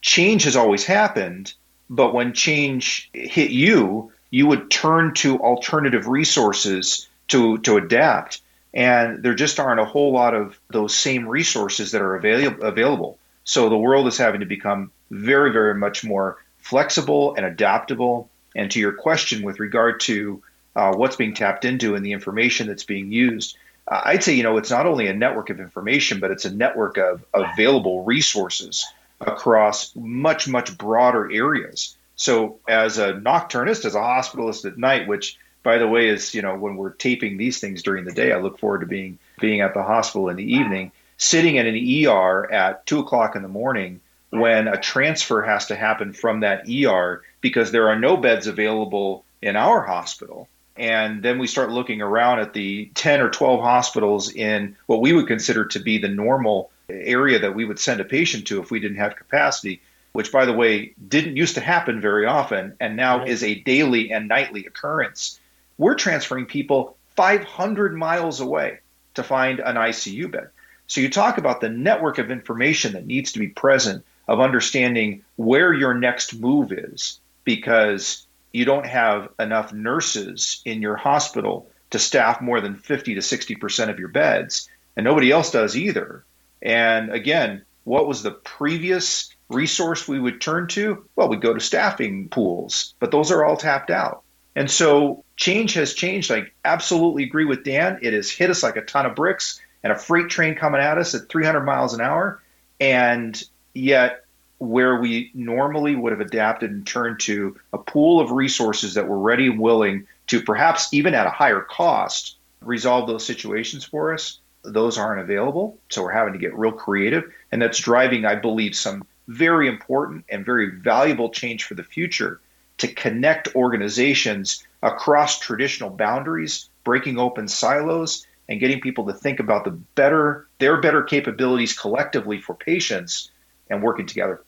change 0.00 0.44
has 0.44 0.54
always 0.54 0.84
happened, 0.84 1.52
but 1.90 2.14
when 2.14 2.32
change 2.32 3.10
hit 3.12 3.50
you, 3.50 4.12
you 4.30 4.46
would 4.46 4.70
turn 4.70 5.12
to 5.14 5.40
alternative 5.40 6.06
resources 6.06 7.08
to, 7.26 7.58
to 7.58 7.78
adapt. 7.78 8.42
And 8.72 9.24
there 9.24 9.34
just 9.34 9.58
aren't 9.58 9.80
a 9.80 9.84
whole 9.84 10.12
lot 10.12 10.34
of 10.34 10.56
those 10.70 10.94
same 10.94 11.26
resources 11.26 11.90
that 11.90 12.00
are 12.00 12.14
avail- 12.14 12.62
available. 12.62 13.18
So 13.42 13.68
the 13.68 13.76
world 13.76 14.06
is 14.06 14.16
having 14.16 14.38
to 14.38 14.46
become 14.46 14.92
very, 15.10 15.50
very 15.50 15.74
much 15.74 16.04
more 16.04 16.36
flexible 16.58 17.34
and 17.34 17.44
adaptable. 17.44 18.30
And 18.54 18.70
to 18.70 18.78
your 18.78 18.92
question 18.92 19.42
with 19.42 19.58
regard 19.58 19.98
to 20.02 20.40
uh, 20.76 20.92
what's 20.94 21.16
being 21.16 21.34
tapped 21.34 21.64
into 21.64 21.96
and 21.96 22.06
the 22.06 22.12
information 22.12 22.68
that's 22.68 22.84
being 22.84 23.10
used, 23.10 23.56
I'd 23.88 24.24
say, 24.24 24.34
you 24.34 24.42
know, 24.42 24.56
it's 24.56 24.70
not 24.70 24.86
only 24.86 25.06
a 25.06 25.14
network 25.14 25.50
of 25.50 25.60
information, 25.60 26.18
but 26.18 26.30
it's 26.30 26.44
a 26.44 26.54
network 26.54 26.98
of 26.98 27.24
available 27.32 28.02
resources 28.04 28.84
across 29.20 29.94
much, 29.94 30.48
much 30.48 30.76
broader 30.76 31.30
areas. 31.30 31.96
So, 32.16 32.58
as 32.66 32.98
a 32.98 33.12
nocturnist, 33.12 33.84
as 33.84 33.94
a 33.94 34.00
hospitalist 34.00 34.64
at 34.64 34.78
night, 34.78 35.06
which, 35.06 35.38
by 35.62 35.78
the 35.78 35.86
way, 35.86 36.08
is 36.08 36.34
you 36.34 36.42
know 36.42 36.56
when 36.56 36.76
we're 36.76 36.90
taping 36.90 37.36
these 37.36 37.60
things 37.60 37.82
during 37.82 38.04
the 38.04 38.12
day, 38.12 38.32
I 38.32 38.38
look 38.38 38.58
forward 38.58 38.80
to 38.80 38.86
being 38.86 39.18
being 39.38 39.60
at 39.60 39.74
the 39.74 39.82
hospital 39.82 40.30
in 40.30 40.36
the 40.36 40.54
evening, 40.54 40.92
sitting 41.18 41.56
in 41.56 41.66
an 41.66 42.06
ER 42.06 42.50
at 42.50 42.86
two 42.86 43.00
o'clock 43.00 43.36
in 43.36 43.42
the 43.42 43.48
morning 43.48 44.00
when 44.30 44.66
a 44.66 44.78
transfer 44.78 45.42
has 45.42 45.66
to 45.66 45.76
happen 45.76 46.12
from 46.12 46.40
that 46.40 46.66
ER 46.68 47.22
because 47.40 47.70
there 47.70 47.88
are 47.88 47.98
no 47.98 48.16
beds 48.16 48.46
available 48.46 49.24
in 49.42 49.56
our 49.56 49.82
hospital 49.82 50.48
and 50.76 51.22
then 51.22 51.38
we 51.38 51.46
start 51.46 51.70
looking 51.70 52.02
around 52.02 52.40
at 52.40 52.52
the 52.52 52.90
10 52.94 53.20
or 53.20 53.30
12 53.30 53.60
hospitals 53.60 54.32
in 54.32 54.76
what 54.86 55.00
we 55.00 55.12
would 55.12 55.26
consider 55.26 55.66
to 55.66 55.80
be 55.80 55.98
the 55.98 56.08
normal 56.08 56.70
area 56.90 57.38
that 57.40 57.54
we 57.54 57.64
would 57.64 57.78
send 57.78 58.00
a 58.00 58.04
patient 58.04 58.46
to 58.48 58.60
if 58.60 58.70
we 58.70 58.80
didn't 58.80 58.98
have 58.98 59.16
capacity, 59.16 59.80
which, 60.12 60.32
by 60.32 60.44
the 60.44 60.52
way, 60.52 60.94
didn't 61.08 61.36
used 61.36 61.54
to 61.54 61.60
happen 61.60 62.00
very 62.00 62.26
often 62.26 62.74
and 62.80 62.96
now 62.96 63.18
right. 63.18 63.28
is 63.28 63.42
a 63.42 63.54
daily 63.54 64.12
and 64.12 64.28
nightly 64.28 64.66
occurrence. 64.66 65.40
We're 65.78 65.94
transferring 65.94 66.46
people 66.46 66.96
500 67.16 67.94
miles 67.94 68.40
away 68.40 68.80
to 69.14 69.22
find 69.22 69.60
an 69.60 69.76
ICU 69.76 70.30
bed. 70.30 70.50
So 70.86 71.00
you 71.00 71.10
talk 71.10 71.38
about 71.38 71.60
the 71.60 71.68
network 71.68 72.18
of 72.18 72.30
information 72.30 72.92
that 72.92 73.06
needs 73.06 73.32
to 73.32 73.38
be 73.38 73.48
present 73.48 74.04
of 74.28 74.40
understanding 74.40 75.24
where 75.36 75.72
your 75.72 75.94
next 75.94 76.38
move 76.38 76.72
is 76.72 77.20
because 77.44 78.25
you 78.52 78.64
don't 78.64 78.86
have 78.86 79.28
enough 79.38 79.72
nurses 79.72 80.62
in 80.64 80.82
your 80.82 80.96
hospital 80.96 81.68
to 81.90 81.98
staff 81.98 82.40
more 82.40 82.60
than 82.60 82.76
50 82.76 83.14
to 83.14 83.20
60% 83.20 83.90
of 83.90 83.98
your 83.98 84.08
beds, 84.08 84.68
and 84.96 85.04
nobody 85.04 85.30
else 85.30 85.50
does 85.50 85.76
either. 85.76 86.24
And 86.62 87.12
again, 87.12 87.64
what 87.84 88.08
was 88.08 88.22
the 88.22 88.32
previous 88.32 89.30
resource 89.48 90.08
we 90.08 90.18
would 90.18 90.40
turn 90.40 90.66
to? 90.68 91.06
Well, 91.14 91.28
we'd 91.28 91.40
go 91.40 91.54
to 91.54 91.60
staffing 91.60 92.28
pools, 92.28 92.94
but 92.98 93.10
those 93.10 93.30
are 93.30 93.44
all 93.44 93.56
tapped 93.56 93.90
out. 93.90 94.22
And 94.56 94.70
so 94.70 95.24
change 95.36 95.74
has 95.74 95.94
changed. 95.94 96.32
I 96.32 96.50
absolutely 96.64 97.24
agree 97.24 97.44
with 97.44 97.62
Dan. 97.62 97.98
It 98.02 98.14
has 98.14 98.30
hit 98.30 98.50
us 98.50 98.62
like 98.62 98.76
a 98.76 98.82
ton 98.82 99.06
of 99.06 99.14
bricks 99.14 99.60
and 99.82 99.92
a 99.92 99.98
freight 99.98 100.30
train 100.30 100.56
coming 100.56 100.80
at 100.80 100.98
us 100.98 101.14
at 101.14 101.28
300 101.28 101.60
miles 101.60 101.94
an 101.94 102.00
hour. 102.00 102.42
And 102.80 103.40
yet, 103.74 104.24
where 104.58 105.00
we 105.00 105.30
normally 105.34 105.94
would 105.94 106.12
have 106.12 106.20
adapted 106.20 106.70
and 106.70 106.86
turned 106.86 107.20
to 107.20 107.56
a 107.72 107.78
pool 107.78 108.20
of 108.20 108.30
resources 108.30 108.94
that 108.94 109.08
were 109.08 109.18
ready 109.18 109.48
and 109.48 109.60
willing 109.60 110.06
to 110.28 110.42
perhaps 110.42 110.92
even 110.92 111.14
at 111.14 111.26
a 111.26 111.30
higher 111.30 111.60
cost 111.60 112.36
resolve 112.62 113.06
those 113.06 113.24
situations 113.24 113.84
for 113.84 114.12
us, 114.14 114.40
those 114.64 114.98
aren't 114.98 115.20
available. 115.20 115.78
So 115.90 116.02
we're 116.02 116.12
having 116.12 116.32
to 116.32 116.38
get 116.38 116.56
real 116.56 116.72
creative. 116.72 117.32
And 117.52 117.60
that's 117.60 117.78
driving, 117.78 118.24
I 118.24 118.34
believe, 118.34 118.74
some 118.74 119.04
very 119.28 119.68
important 119.68 120.24
and 120.28 120.44
very 120.44 120.70
valuable 120.70 121.30
change 121.30 121.64
for 121.64 121.74
the 121.74 121.84
future 121.84 122.40
to 122.78 122.88
connect 122.88 123.54
organizations 123.54 124.64
across 124.82 125.38
traditional 125.38 125.90
boundaries, 125.90 126.68
breaking 126.84 127.18
open 127.18 127.48
silos, 127.48 128.26
and 128.48 128.60
getting 128.60 128.80
people 128.80 129.06
to 129.06 129.12
think 129.12 129.40
about 129.40 129.64
the 129.64 129.70
better 129.70 130.46
their 130.58 130.80
better 130.80 131.02
capabilities 131.02 131.76
collectively 131.76 132.40
for 132.40 132.54
patients 132.54 133.30
and 133.68 133.82
working 133.82 134.06
together. 134.06 134.42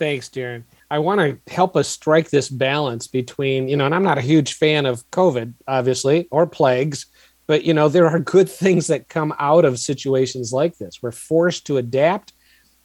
Thanks, 0.00 0.30
Darren. 0.30 0.64
I 0.90 0.98
want 0.98 1.20
to 1.20 1.52
help 1.52 1.76
us 1.76 1.86
strike 1.86 2.30
this 2.30 2.48
balance 2.48 3.06
between, 3.06 3.68
you 3.68 3.76
know, 3.76 3.84
and 3.84 3.94
I'm 3.94 4.02
not 4.02 4.16
a 4.16 4.22
huge 4.22 4.54
fan 4.54 4.86
of 4.86 5.08
COVID, 5.10 5.52
obviously, 5.68 6.26
or 6.30 6.46
plagues, 6.46 7.04
but, 7.46 7.64
you 7.64 7.74
know, 7.74 7.90
there 7.90 8.08
are 8.08 8.18
good 8.18 8.48
things 8.62 8.86
that 8.86 9.10
come 9.10 9.34
out 9.38 9.66
of 9.66 9.78
situations 9.78 10.54
like 10.54 10.78
this. 10.78 11.00
We're 11.02 11.12
forced 11.12 11.66
to 11.66 11.76
adapt 11.76 12.32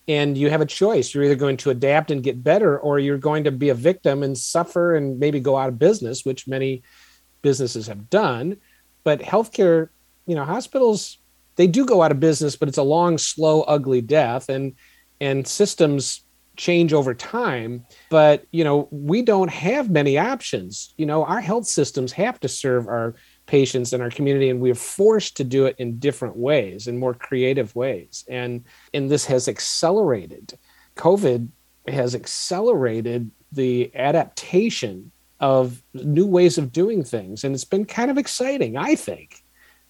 and 0.10 0.38
you 0.38 0.50
have 0.50 0.60
a 0.60 0.66
choice. 0.66 1.16
You're 1.16 1.24
either 1.24 1.36
going 1.36 1.56
to 1.56 1.70
adapt 1.70 2.12
and 2.12 2.22
get 2.22 2.44
better, 2.44 2.78
or 2.78 3.00
you're 3.00 3.18
going 3.18 3.46
to 3.46 3.52
be 3.52 3.70
a 3.70 3.74
victim 3.76 4.22
and 4.22 4.38
suffer 4.38 4.94
and 4.96 5.18
maybe 5.18 5.40
go 5.40 5.56
out 5.56 5.70
of 5.70 5.80
business, 5.80 6.26
which 6.26 6.50
many 6.50 6.84
businesses 7.42 7.88
have 7.88 8.10
done. 8.10 8.58
But 9.06 9.22
healthcare, 9.22 9.88
you 10.28 10.36
know, 10.36 10.44
hospitals, 10.44 11.18
they 11.56 11.68
do 11.68 11.86
go 11.86 12.02
out 12.02 12.12
of 12.12 12.20
business, 12.20 12.58
but 12.58 12.68
it's 12.68 12.78
a 12.78 12.84
long, 12.84 13.18
slow, 13.18 13.62
ugly 13.62 14.02
death. 14.02 14.50
And 14.50 14.74
and 15.22 15.48
systems 15.48 16.25
change 16.58 16.94
over 16.94 17.14
time 17.14 17.86
but 18.10 18.46
you 18.52 18.64
know 18.64 18.88
we 18.92 19.22
don't 19.22 19.50
have 19.50 19.90
many 19.90 20.18
options. 20.18 20.94
You 20.98 21.06
know 21.06 21.26
our 21.26 21.42
health 21.42 21.68
systems 21.68 22.12
have 22.14 22.40
to 22.42 22.48
serve 22.48 22.88
our 22.88 23.16
patients 23.46 23.94
in 23.94 24.02
our 24.02 24.10
community 24.10 24.50
and 24.50 24.60
we're 24.60 24.76
forced 24.76 25.38
to 25.38 25.44
do 25.44 25.66
it 25.66 25.76
in 25.78 26.00
different 26.00 26.36
ways 26.36 26.88
in 26.88 26.98
more 26.98 27.14
creative 27.14 27.76
ways. 27.76 28.24
And 28.30 28.64
and 28.94 29.10
this 29.10 29.26
has 29.26 29.48
accelerated. 29.48 30.58
Covid 30.96 31.50
has 31.88 32.16
accelerated 32.16 33.30
the 33.52 33.92
adaptation 33.96 35.12
of 35.40 35.84
new 35.94 36.26
ways 36.26 36.58
of 36.58 36.72
doing 36.72 37.04
things 37.04 37.44
and 37.44 37.54
it's 37.54 37.66
been 37.66 37.86
kind 37.86 38.10
of 38.10 38.18
exciting 38.18 38.78
i 38.78 38.96
think 38.96 39.44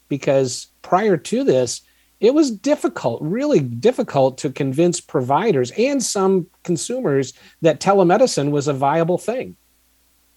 because 0.10 0.68
prior 0.82 1.18
to 1.18 1.44
this 1.44 1.82
it 2.20 2.34
was 2.34 2.52
difficult, 2.52 3.22
really 3.22 3.60
difficult 3.60 4.38
to 4.40 4.50
convince 4.50 5.02
providers 5.02 5.72
and 5.78 6.02
some 6.02 6.48
consumers 6.64 7.34
that 7.62 7.80
telemedicine 7.80 8.52
was 8.52 8.68
a 8.68 8.74
viable 8.74 9.18
thing. 9.18 9.56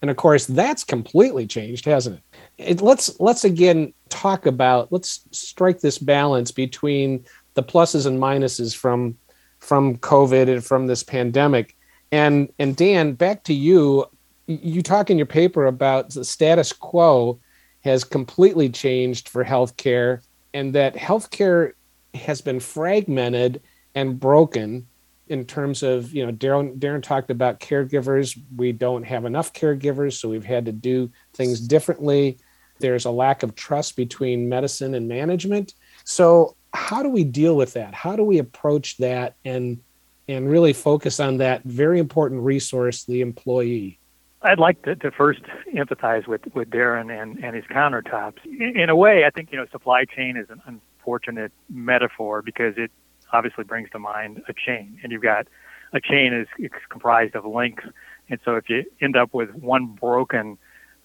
And 0.03 0.11
of 0.11 0.17
course, 0.17 0.47
that's 0.47 0.85
completely 0.85 1.47
changed, 1.47 1.85
hasn't 1.85 2.17
it? 2.17 2.71
it? 2.71 2.81
let's 2.81 3.19
let's 3.21 3.45
again 3.45 3.93
talk 4.09 4.47
about 4.47 4.93
let's 4.93 5.21
strike 5.33 5.81
this 5.81 5.99
balance 5.99 6.51
between 6.51 7.25
the 7.55 7.63
pluses 7.63 8.07
and 8.07 8.21
minuses 8.21 8.77
from 8.77 9.17
from 9.59 9.97
COVID 9.99 10.49
and 10.49 10.65
from 10.65 10.87
this 10.87 11.03
pandemic. 11.03 11.77
And 12.13 12.49
and 12.59 12.77
Dan, 12.77 13.15
back 13.15 13.45
to 13.45 13.55
you. 13.55 14.07
You 14.47 14.83
talk 14.83 15.11
in 15.11 15.19
your 15.19 15.27
paper 15.27 15.67
about 15.67 16.11
the 16.11 16.25
status 16.25 16.73
quo 16.73 17.39
has 17.81 18.03
completely 18.03 18.71
changed 18.71 19.29
for 19.29 19.45
healthcare 19.45 20.21
and 20.55 20.75
that 20.75 20.95
healthcare 20.95 21.73
has 22.15 22.41
been 22.41 22.61
fragmented 22.61 23.63
and 23.95 24.19
broken 24.19 24.87
in 25.29 25.45
terms 25.45 25.83
of 25.83 26.13
you 26.13 26.25
know 26.25 26.33
Darren, 26.33 26.79
Darren 26.79 27.03
talked 27.03 27.31
about 27.31 27.61
caregivers. 27.61 28.39
We 28.57 28.73
don't 28.73 29.05
have 29.05 29.25
enough 29.25 29.53
caregivers 29.53 30.15
so 30.15 30.29
we've 30.29 30.45
had 30.45 30.65
to 30.67 30.73
do 30.73 31.11
things 31.35 31.61
differently. 31.61 32.39
There's 32.81 33.05
a 33.05 33.11
lack 33.11 33.43
of 33.43 33.55
trust 33.55 33.97
between 33.97 34.49
medicine 34.49 34.95
and 34.95 35.09
management. 35.09 35.75
So 36.05 36.57
how 36.73 37.03
do 37.03 37.09
we 37.09 37.25
deal 37.25 37.57
with 37.57 37.73
that? 37.75 37.95
How 37.95 38.17
do 38.17 38.23
we 38.23 38.39
approach 38.39 38.97
that 38.99 39.35
and 39.45 39.81
and 40.29 40.51
really 40.51 40.73
focus 40.73 41.21
on 41.21 41.39
that 41.39 41.65
very 41.65 41.99
important 41.99 42.43
resource 42.43 43.05
the 43.05 43.21
employee 43.21 43.99
I'd 44.43 44.59
like 44.59 44.83
to, 44.83 44.95
to 44.97 45.11
first 45.11 45.41
empathize 45.75 46.27
with, 46.27 46.43
with 46.55 46.71
Darren 46.71 47.11
and, 47.11 47.43
and 47.43 47.57
his 47.57 47.65
countertops. 47.65 48.45
In, 48.45 48.79
in, 48.79 48.89
a 48.89 48.97
way, 48.97 49.25
I 49.25 49.31
think, 49.31 49.51
you 49.51 49.59
know, 49.59 49.67
supply 49.71 50.05
chain 50.05 50.37
is 50.37 50.49
an 50.49 50.63
unfortunate 50.67 51.53
metaphor 51.69 52.43
because 52.43 52.75
it 52.77 52.93
obviously 53.33 53.65
brings 53.65 53.91
to 53.91 53.99
mind 53.99 54.43
a 54.49 54.53
chain. 54.53 54.99
And 55.03 55.11
you've 55.11 55.23
got 55.23 55.49
a 55.93 56.01
chain 56.01 56.33
is, 56.33 56.47
is 56.59 56.71
comprised 56.89 57.35
of 57.35 57.45
links. 57.45 57.85
And 58.29 58.39
so 58.45 58.55
if 58.55 58.69
you 58.69 58.85
end 59.01 59.17
up 59.17 59.35
with 59.35 59.51
one 59.55 59.87
broken 59.87 60.57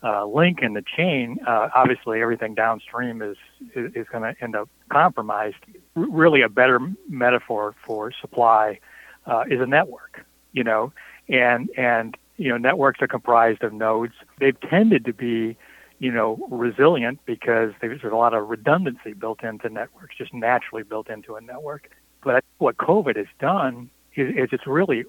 uh, 0.04 0.25
link 0.25 0.60
in 0.62 0.74
the 0.74 0.84
chain, 0.84 1.38
uh, 1.48 1.70
obviously 1.74 2.22
everything 2.22 2.54
downstream 2.54 3.22
is, 3.22 3.38
is, 3.74 3.92
is 3.96 4.08
going 4.12 4.24
to 4.24 4.44
end 4.44 4.56
up 4.56 4.70
compromised. 4.90 5.56
R- 5.96 6.06
really, 6.10 6.42
a 6.42 6.50
better 6.50 6.80
metaphor 7.10 7.74
for 7.84 8.12
supply 8.12 8.80
uh, 9.25 9.46
is 9.50 9.62
a 9.62 9.66
network, 9.66 10.25
you 10.52 10.63
know, 10.63 10.92
and, 11.30 11.70
and 11.78 12.18
you 12.38 12.50
know, 12.50 12.58
networks 12.58 13.02
are 13.02 13.08
comprised 13.08 13.63
of 13.63 13.74
nodes. 13.74 14.13
They've 14.40 14.60
tended 14.60 15.06
to 15.06 15.13
be, 15.13 15.56
you 16.00 16.12
know, 16.12 16.40
resilient 16.50 17.20
because 17.25 17.72
there's 17.82 18.04
a 18.04 18.16
lot 18.16 18.34
of 18.34 18.50
redundancy 18.50 19.13
built 19.13 19.44
into 19.44 19.70
networks, 19.70 20.16
just 20.18 20.34
naturally 20.34 20.84
built 20.84 21.10
into 21.10 21.36
a 21.36 21.42
network. 21.42 21.90
But 22.24 22.44
what 22.58 22.78
COVID 22.78 23.18
has 23.18 23.28
done 23.40 23.90
is, 24.16 24.36
is 24.36 24.50
it's 24.52 24.68
really 24.68 25.06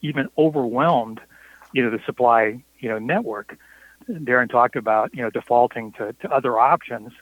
even 0.00 0.28
overwhelmed, 0.38 1.20
you 1.72 1.82
know, 1.82 1.90
the 1.90 2.00
supply, 2.04 2.62
you 2.78 2.88
know, 2.88 2.98
network. 2.98 3.56
Darren 4.08 4.50
talked 4.50 4.76
about, 4.76 5.14
you 5.14 5.22
know, 5.22 5.30
defaulting 5.30 5.92
to, 5.92 6.12
to 6.14 6.30
other 6.30 6.58
options 6.58 7.12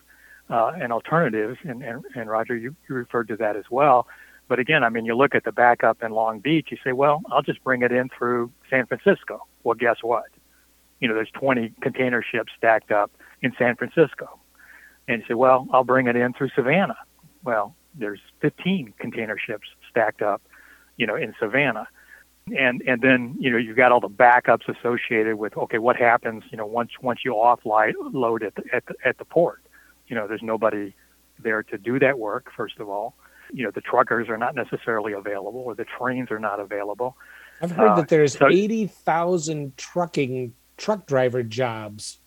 uh, 0.48 0.72
and 0.80 0.92
alternatives, 0.92 1.58
and, 1.62 1.82
and, 1.82 2.04
and 2.14 2.30
Roger, 2.30 2.56
you, 2.56 2.74
you 2.88 2.94
referred 2.94 3.28
to 3.28 3.36
that 3.36 3.56
as 3.56 3.64
well. 3.70 4.06
But 4.50 4.58
again, 4.58 4.82
I 4.82 4.88
mean, 4.88 5.04
you 5.04 5.14
look 5.14 5.36
at 5.36 5.44
the 5.44 5.52
backup 5.52 6.02
in 6.02 6.10
Long 6.10 6.40
Beach, 6.40 6.70
you 6.72 6.76
say, 6.82 6.90
well, 6.90 7.22
I'll 7.30 7.40
just 7.40 7.62
bring 7.62 7.82
it 7.82 7.92
in 7.92 8.08
through 8.08 8.50
San 8.68 8.84
Francisco. 8.84 9.46
Well, 9.62 9.76
guess 9.76 9.98
what? 10.02 10.24
You 10.98 11.06
know, 11.06 11.14
there's 11.14 11.30
20 11.34 11.72
container 11.80 12.20
ships 12.20 12.50
stacked 12.58 12.90
up 12.90 13.12
in 13.42 13.52
San 13.56 13.76
Francisco. 13.76 14.40
And 15.06 15.22
you 15.22 15.28
say, 15.28 15.34
well, 15.34 15.68
I'll 15.72 15.84
bring 15.84 16.08
it 16.08 16.16
in 16.16 16.32
through 16.32 16.48
Savannah. 16.56 16.98
Well, 17.44 17.76
there's 17.94 18.18
15 18.40 18.92
container 18.98 19.38
ships 19.38 19.68
stacked 19.88 20.20
up, 20.20 20.42
you 20.96 21.06
know, 21.06 21.14
in 21.14 21.32
Savannah. 21.38 21.86
And 22.58 22.82
and 22.88 23.02
then 23.02 23.36
you 23.38 23.52
know 23.52 23.58
you've 23.58 23.76
got 23.76 23.92
all 23.92 24.00
the 24.00 24.08
backups 24.08 24.66
associated 24.66 25.36
with 25.36 25.56
okay 25.56 25.78
what 25.78 25.94
happens 25.94 26.42
you 26.50 26.56
know 26.56 26.66
once 26.66 26.90
once 27.00 27.20
you 27.24 27.32
offload 27.34 27.92
load 28.12 28.42
at 28.42 28.56
the, 28.56 28.64
at 28.72 28.86
the, 28.86 28.94
at 29.04 29.18
the 29.18 29.24
port 29.24 29.62
you 30.08 30.16
know 30.16 30.26
there's 30.26 30.42
nobody 30.42 30.92
there 31.38 31.62
to 31.64 31.78
do 31.78 32.00
that 32.00 32.18
work 32.18 32.50
first 32.56 32.80
of 32.80 32.88
all 32.88 33.14
you 33.52 33.64
know 33.64 33.70
the 33.70 33.80
truckers 33.80 34.28
are 34.28 34.38
not 34.38 34.54
necessarily 34.54 35.12
available 35.12 35.60
or 35.60 35.74
the 35.74 35.84
trains 35.84 36.30
are 36.30 36.38
not 36.38 36.60
available. 36.60 37.16
I've 37.62 37.70
heard 37.70 37.88
uh, 37.90 37.96
that 37.96 38.08
there's 38.08 38.38
so, 38.38 38.48
eighty 38.48 38.86
thousand 38.86 39.76
trucking 39.76 40.54
truck 40.76 41.06
driver 41.06 41.42
jobs 41.42 42.18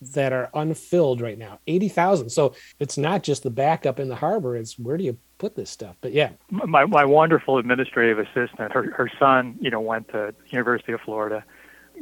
that 0.00 0.32
are 0.32 0.50
unfilled 0.54 1.20
right 1.20 1.38
now. 1.38 1.60
Eighty 1.66 1.88
thousand. 1.88 2.30
So 2.30 2.54
it's 2.78 2.98
not 2.98 3.22
just 3.22 3.42
the 3.42 3.50
backup 3.50 4.00
in 4.00 4.08
the 4.08 4.16
harbor; 4.16 4.56
it's 4.56 4.78
where 4.78 4.96
do 4.96 5.04
you 5.04 5.16
put 5.38 5.54
this 5.54 5.70
stuff? 5.70 5.96
But 6.00 6.12
yeah, 6.12 6.30
my 6.50 6.84
my 6.84 7.04
wonderful 7.04 7.58
administrative 7.58 8.18
assistant, 8.18 8.72
her 8.72 8.90
her 8.92 9.10
son, 9.18 9.56
you 9.60 9.70
know, 9.70 9.80
went 9.80 10.08
to 10.08 10.34
University 10.50 10.92
of 10.92 11.00
Florida 11.00 11.44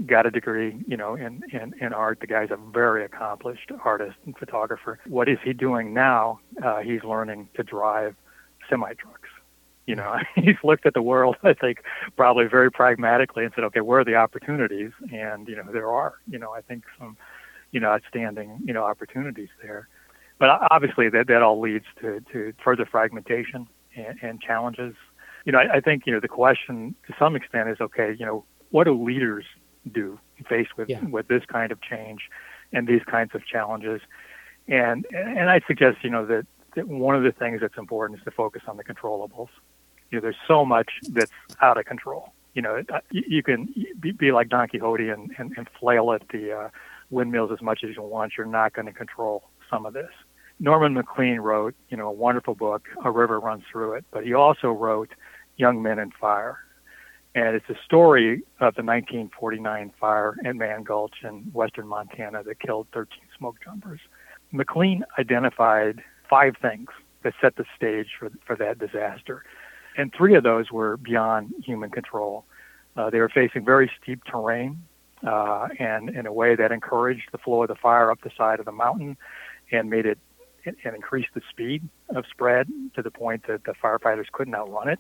got 0.07 0.27
a 0.27 0.31
degree, 0.31 0.77
you 0.87 0.97
know, 0.97 1.15
in, 1.15 1.43
in, 1.53 1.75
in 1.81 1.93
art. 1.93 2.21
The 2.21 2.27
guy's 2.27 2.51
a 2.51 2.57
very 2.57 3.05
accomplished 3.05 3.71
artist 3.85 4.17
and 4.25 4.37
photographer. 4.37 4.99
What 5.07 5.29
is 5.29 5.39
he 5.45 5.53
doing 5.53 5.93
now? 5.93 6.41
Uh, 6.63 6.79
he's 6.79 7.03
learning 7.05 7.49
to 7.55 7.63
drive 7.63 8.15
semi 8.71 8.95
trucks. 8.95 9.29
You 9.87 9.97
know, 9.97 10.17
he's 10.37 10.57
looked 10.65 10.87
at 10.87 10.95
the 10.95 11.03
world, 11.03 11.37
I 11.43 11.53
think, 11.53 11.79
probably 12.17 12.47
very 12.47 12.71
pragmatically 12.71 13.45
and 13.45 13.53
said, 13.55 13.65
okay, 13.65 13.81
where 13.81 14.01
are 14.01 14.05
the 14.05 14.15
opportunities? 14.15 14.93
And, 15.13 15.49
you 15.49 15.57
know, 15.57 15.65
there 15.73 15.91
are, 15.91 16.15
you 16.29 16.39
know, 16.39 16.53
I 16.53 16.61
think 16.63 16.85
some, 16.99 17.17
you 17.73 17.81
know, 17.81 17.91
outstanding, 17.91 18.61
you 18.65 18.73
know, 18.73 18.85
opportunities 18.85 19.49
there. 19.63 19.89
But 20.39 20.49
obviously 20.71 21.09
that, 21.11 21.27
that 21.27 21.43
all 21.43 21.61
leads 21.61 21.85
to, 22.01 22.21
to 22.33 22.55
further 22.65 22.87
fragmentation 22.87 23.69
and, 23.97 24.19
and 24.23 24.41
challenges. 24.41 24.95
You 25.45 25.53
know, 25.53 25.59
I, 25.59 25.77
I 25.77 25.81
think, 25.81 26.05
you 26.07 26.13
know, 26.13 26.21
the 26.21 26.29
question 26.29 26.95
to 27.07 27.15
some 27.19 27.37
extent 27.37 27.69
is, 27.69 27.79
okay, 27.81 28.15
you 28.19 28.25
know, 28.25 28.45
what 28.71 28.85
do 28.85 28.93
leaders 29.03 29.45
do 29.93 30.19
faced 30.49 30.77
with 30.77 30.89
Yeah. 30.89 31.05
with 31.05 31.29
this 31.29 31.45
kind 31.47 31.73
of 31.73 31.81
change 31.83 32.29
and 32.73 32.87
these 32.87 33.03
kinds 33.05 33.35
of 33.35 33.45
challenges. 33.47 34.01
And 34.69 35.07
and 35.13 35.51
I 35.51 35.61
suggest 35.67 35.99
you 36.03 36.11
know 36.11 36.25
that, 36.27 36.47
that 36.75 36.89
one 36.89 37.15
of 37.15 37.23
the 37.23 37.33
things 37.33 37.61
that's 37.61 37.79
important 37.79 38.19
is 38.19 38.25
to 38.25 38.31
focus 38.31 38.63
on 38.67 38.77
the 38.77 38.85
controllables. 38.85 39.49
You 40.11 40.19
know, 40.19 40.23
there's 40.23 40.37
so 40.49 40.65
much 40.65 40.91
that's 41.09 41.33
out 41.61 41.79
of 41.79 41.85
control. 41.85 42.33
You 42.55 42.63
know, 42.63 42.83
you 43.11 43.43
can 43.43 43.73
be, 44.01 44.11
be 44.11 44.33
like 44.33 44.49
Don 44.49 44.67
Quixote 44.69 45.09
and, 45.09 45.31
and, 45.39 45.53
and 45.57 45.69
flail 45.79 46.13
at 46.13 46.23
the 46.29 46.53
uh, 46.53 46.69
windmills 47.11 47.53
as 47.53 47.63
much 47.63 47.85
as 47.85 47.95
you 47.95 48.03
want. 48.03 48.33
You're 48.37 48.47
not 48.47 48.73
going 48.73 48.87
to 48.87 48.93
control 48.93 49.45
some 49.71 49.87
of 49.87 49.95
this. 49.95 50.11
Norman 50.59 50.93
Maclean 50.95 51.41
wrote, 51.41 51.75
you 51.89 51.97
know, 51.97 52.09
a 52.09 52.13
wonderful 52.13 52.55
book, 52.55 52.89
A 53.05 53.11
River 53.11 53.41
Runs 53.41 53.63
Through 53.71 53.95
It, 53.95 54.05
but 54.11 54.25
he 54.25 54.35
also 54.35 54.73
wrote 54.73 55.11
Young 55.57 55.81
Men 55.81 55.99
and 55.99 56.13
Fire. 56.13 56.59
And 57.35 57.55
it's 57.55 57.69
a 57.71 57.77
story 57.85 58.43
of 58.59 58.75
the 58.75 58.83
1949 58.83 59.93
fire 60.01 60.37
at 60.45 60.57
Mann 60.57 60.83
Gulch 60.83 61.15
in 61.23 61.51
western 61.53 61.87
Montana 61.87 62.43
that 62.43 62.59
killed 62.59 62.89
13 62.93 63.21
smoke 63.39 63.57
jumpers. 63.65 64.01
McLean 64.51 65.05
identified 65.19 66.03
five 66.31 66.55
things 66.63 66.89
that 67.23 67.35
set 67.41 67.57
the 67.57 67.65
stage 67.77 68.07
for, 68.19 68.31
for 68.47 68.57
that 68.57 68.79
disaster. 68.79 69.45
And 69.97 70.15
three 70.17 70.35
of 70.37 70.45
those 70.45 70.71
were 70.71 70.97
beyond 70.97 71.53
human 71.63 71.91
control. 71.91 72.47
Uh, 72.97 73.11
they 73.11 73.19
were 73.19 73.29
facing 73.29 73.65
very 73.65 73.91
steep 74.01 74.23
terrain 74.25 74.83
uh, 75.27 75.69
and 75.79 76.09
in 76.11 76.27
a 76.27 76.33
way 76.33 76.55
that 76.55 76.73
encouraged 76.73 77.29
the 77.33 77.39
flow 77.39 77.63
of 77.63 77.69
the 77.69 77.75
fire 77.75 78.11
up 78.11 78.21
the 78.23 78.31
side 78.39 78.61
of 78.61 78.65
the 78.65 78.73
mountain 78.73 79.17
and 79.73 79.91
made 79.91 80.07
it 80.07 80.19
and 80.65 80.95
increased 80.95 81.31
the 81.35 81.41
speed 81.51 81.83
of 82.15 82.25
spread 82.31 82.69
to 82.95 83.03
the 83.03 83.11
point 83.11 83.47
that 83.49 83.65
the 83.65 83.73
firefighters 83.83 84.27
couldn't 84.33 84.55
outrun 84.55 84.89
it. 84.89 84.99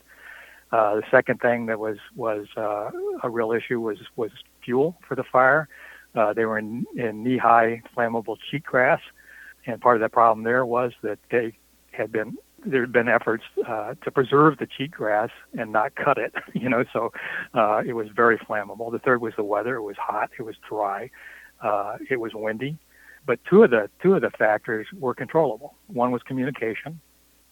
Uh, 0.72 0.96
the 0.96 1.02
second 1.10 1.40
thing 1.40 1.66
that 1.66 1.78
was 1.78 1.98
was 2.14 2.46
uh, 2.56 2.90
a 3.22 3.28
real 3.28 3.52
issue 3.52 3.80
was 3.80 3.98
was 4.16 4.30
fuel 4.64 4.96
for 5.06 5.16
the 5.16 5.24
fire. 5.24 5.68
Uh, 6.14 6.32
they 6.32 6.44
were 6.44 6.58
in, 6.58 6.84
in 6.96 7.22
knee-high 7.22 7.82
flammable 7.96 8.36
cheatgrass, 8.50 9.00
and 9.66 9.80
part 9.80 9.96
of 9.96 10.00
that 10.00 10.12
problem 10.12 10.44
there 10.44 10.64
was 10.64 10.92
that 11.02 11.18
they 11.30 11.52
had 11.92 12.12
been 12.12 12.36
there 12.64 12.82
had 12.82 12.92
been 12.92 13.08
efforts 13.08 13.44
uh, 13.66 13.94
to 14.02 14.10
preserve 14.10 14.58
the 14.58 14.66
cheatgrass 14.66 15.30
and 15.58 15.72
not 15.72 15.94
cut 15.94 16.18
it. 16.18 16.34
You 16.52 16.68
know, 16.68 16.84
so 16.92 17.12
uh, 17.54 17.82
it 17.86 17.94
was 17.94 18.08
very 18.08 18.36
flammable. 18.36 18.92
The 18.92 18.98
third 18.98 19.22
was 19.22 19.32
the 19.36 19.44
weather. 19.44 19.76
It 19.76 19.82
was 19.82 19.96
hot. 19.96 20.30
It 20.38 20.42
was 20.42 20.56
dry. 20.68 21.10
Uh, 21.62 21.96
it 22.10 22.20
was 22.20 22.32
windy. 22.34 22.76
But 23.24 23.38
two 23.48 23.62
of 23.62 23.70
the 23.70 23.88
two 24.02 24.14
of 24.14 24.20
the 24.20 24.30
factors 24.30 24.86
were 24.98 25.14
controllable. 25.14 25.74
One 25.86 26.10
was 26.10 26.22
communication, 26.22 27.00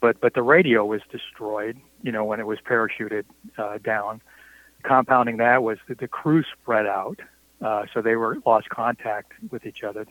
but 0.00 0.20
but 0.20 0.34
the 0.34 0.42
radio 0.42 0.84
was 0.84 1.00
destroyed. 1.10 1.78
You 2.02 2.12
know, 2.12 2.24
when 2.24 2.40
it 2.40 2.46
was 2.46 2.58
parachuted 2.60 3.24
uh, 3.56 3.78
down. 3.78 4.20
Compounding 4.84 5.38
that 5.38 5.62
was 5.62 5.78
that 5.88 5.98
the 5.98 6.06
crew 6.06 6.44
spread 6.44 6.86
out, 6.86 7.20
uh, 7.60 7.86
so 7.92 8.00
they 8.00 8.14
were 8.14 8.36
lost 8.46 8.68
contact 8.68 9.32
with 9.50 9.66
each 9.66 9.82
other. 9.82 10.06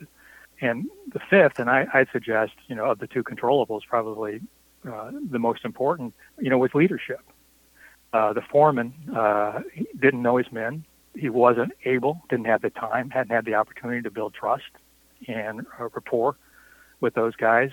And 0.60 0.88
the 1.12 1.20
fifth, 1.30 1.58
and 1.58 1.70
I, 1.70 1.86
I'd 1.94 2.08
suggest, 2.12 2.52
you 2.66 2.74
know, 2.74 2.86
of 2.86 2.98
the 2.98 3.06
two 3.06 3.22
controllables, 3.22 3.82
probably 3.88 4.40
uh, 4.88 5.10
the 5.30 5.38
most 5.38 5.64
important, 5.64 6.14
you 6.40 6.50
know, 6.50 6.58
was 6.58 6.74
leadership. 6.74 7.20
Uh, 8.12 8.32
the 8.32 8.42
foreman 8.42 8.92
uh, 9.14 9.60
didn't 10.00 10.22
know 10.22 10.36
his 10.36 10.50
men. 10.50 10.84
He 11.14 11.28
wasn't 11.28 11.72
able, 11.84 12.22
didn't 12.28 12.46
have 12.46 12.62
the 12.62 12.70
time, 12.70 13.10
hadn't 13.10 13.34
had 13.34 13.44
the 13.44 13.54
opportunity 13.54 14.02
to 14.02 14.10
build 14.10 14.34
trust 14.34 14.70
and 15.26 15.60
uh, 15.78 15.88
rapport 15.94 16.36
with 17.00 17.14
those 17.14 17.36
guys. 17.36 17.70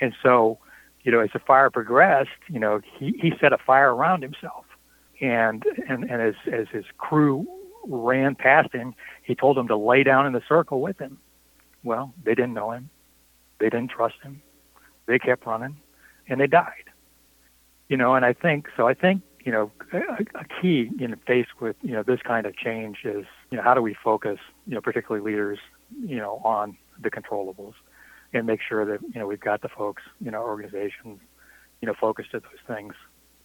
And 0.00 0.14
so, 0.22 0.58
you 1.02 1.10
know, 1.12 1.20
as 1.20 1.30
the 1.32 1.38
fire 1.38 1.70
progressed, 1.70 2.30
you 2.48 2.60
know, 2.60 2.80
he, 2.98 3.14
he 3.20 3.32
set 3.40 3.52
a 3.52 3.58
fire 3.58 3.94
around 3.94 4.22
himself. 4.22 4.64
And, 5.20 5.64
and, 5.88 6.10
and 6.10 6.20
as, 6.20 6.34
as 6.52 6.66
his 6.72 6.84
crew 6.98 7.46
ran 7.84 8.34
past 8.34 8.72
him, 8.72 8.94
he 9.22 9.34
told 9.34 9.56
them 9.56 9.68
to 9.68 9.76
lay 9.76 10.02
down 10.02 10.26
in 10.26 10.32
the 10.32 10.42
circle 10.48 10.80
with 10.80 10.98
him. 10.98 11.18
Well, 11.84 12.14
they 12.22 12.34
didn't 12.34 12.54
know 12.54 12.70
him. 12.70 12.90
They 13.58 13.70
didn't 13.70 13.90
trust 13.90 14.16
him. 14.22 14.42
They 15.06 15.18
kept 15.18 15.46
running 15.46 15.76
and 16.28 16.40
they 16.40 16.46
died. 16.46 16.90
You 17.88 17.96
know, 17.96 18.14
and 18.14 18.24
I 18.24 18.32
think, 18.32 18.68
so 18.76 18.88
I 18.88 18.94
think, 18.94 19.22
you 19.44 19.52
know, 19.52 19.70
a, 19.92 19.98
a 20.34 20.44
key 20.60 20.90
in 21.00 21.16
faced 21.26 21.60
with, 21.60 21.76
you 21.82 21.92
know, 21.92 22.02
this 22.02 22.20
kind 22.22 22.46
of 22.46 22.56
change 22.56 22.98
is, 23.04 23.26
you 23.50 23.56
know, 23.56 23.62
how 23.62 23.74
do 23.74 23.82
we 23.82 23.94
focus, 23.94 24.38
you 24.66 24.74
know, 24.74 24.80
particularly 24.80 25.24
leaders, 25.24 25.58
you 26.00 26.16
know, 26.16 26.40
on 26.44 26.76
the 27.00 27.10
controllables 27.10 27.74
and 28.32 28.46
make 28.46 28.60
sure 28.66 28.84
that, 28.86 29.00
you 29.02 29.20
know, 29.20 29.26
we've 29.26 29.40
got 29.40 29.60
the 29.60 29.68
folks, 29.68 30.02
you 30.20 30.30
know, 30.30 30.42
organizations, 30.42 31.20
you 31.80 31.86
know, 31.86 31.94
focused 32.00 32.34
at 32.34 32.42
those 32.44 32.76
things. 32.76 32.94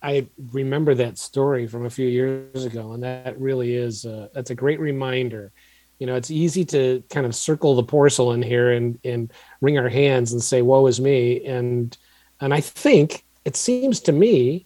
I 0.02 0.28
remember 0.52 0.94
that 0.96 1.18
story 1.18 1.66
from 1.68 1.86
a 1.86 1.90
few 1.90 2.08
years 2.08 2.64
ago, 2.64 2.92
and 2.92 3.02
that 3.04 3.40
really 3.40 3.74
is 3.74 4.06
uh, 4.06 4.28
that's 4.34 4.52
a 4.52 4.56
great 4.56 4.80
reminder. 4.80 5.52
You 6.00 6.08
know, 6.08 6.16
it's 6.16 6.32
easy 6.32 6.64
to 6.66 7.04
kind 7.10 7.26
of 7.26 7.36
circle 7.36 7.76
the 7.76 7.84
porcelain 7.84 8.42
here 8.42 8.72
and 8.72 9.00
and 9.04 9.32
wring 9.62 9.78
our 9.78 9.90
hands 9.90 10.32
and 10.32 10.42
say, 10.42 10.62
"Woe 10.62 10.88
is 10.88 11.00
me," 11.02 11.44
and 11.46 11.98
and 12.40 12.54
I 12.54 12.62
think 12.62 13.24
it 13.46 13.56
seems 13.56 14.00
to 14.02 14.12
me, 14.12 14.66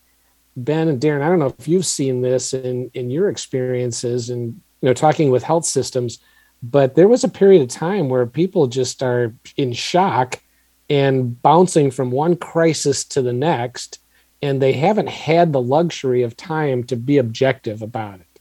Ben 0.58 0.88
and 0.88 1.00
Darren, 1.00 1.22
I 1.22 1.30
don't 1.30 1.40
know 1.40 1.54
if 1.58 1.68
you've 1.68 1.86
seen 1.86 2.22
this 2.22 2.54
in 2.54 2.92
in 2.94 3.10
your 3.10 3.30
experiences 3.30 4.30
and 4.30 4.62
you 4.82 4.90
know 4.90 4.94
talking 4.94 5.32
with 5.32 5.44
health 5.44 5.66
systems, 5.66 6.20
but 6.62 6.96
there 6.96 7.08
was 7.08 7.24
a 7.24 7.30
period 7.30 7.62
of 7.62 7.70
time 7.70 8.10
where 8.10 8.26
people 8.26 8.68
just 8.68 9.02
are 9.02 9.34
in 9.58 9.74
shock 9.74 10.42
and 10.90 11.42
bouncing 11.42 11.90
from 11.92 12.12
one 12.12 12.36
crisis 12.36 13.06
to 13.06 13.22
the 13.22 13.34
next 13.34 14.00
and 14.42 14.62
they 14.62 14.74
haven't 14.74 15.10
had 15.10 15.54
the 15.54 15.62
luxury 15.62 16.24
of 16.24 16.36
time 16.36 16.84
to 16.84 16.96
be 16.96 17.18
objective 17.18 17.82
about 17.82 18.20
it 18.20 18.40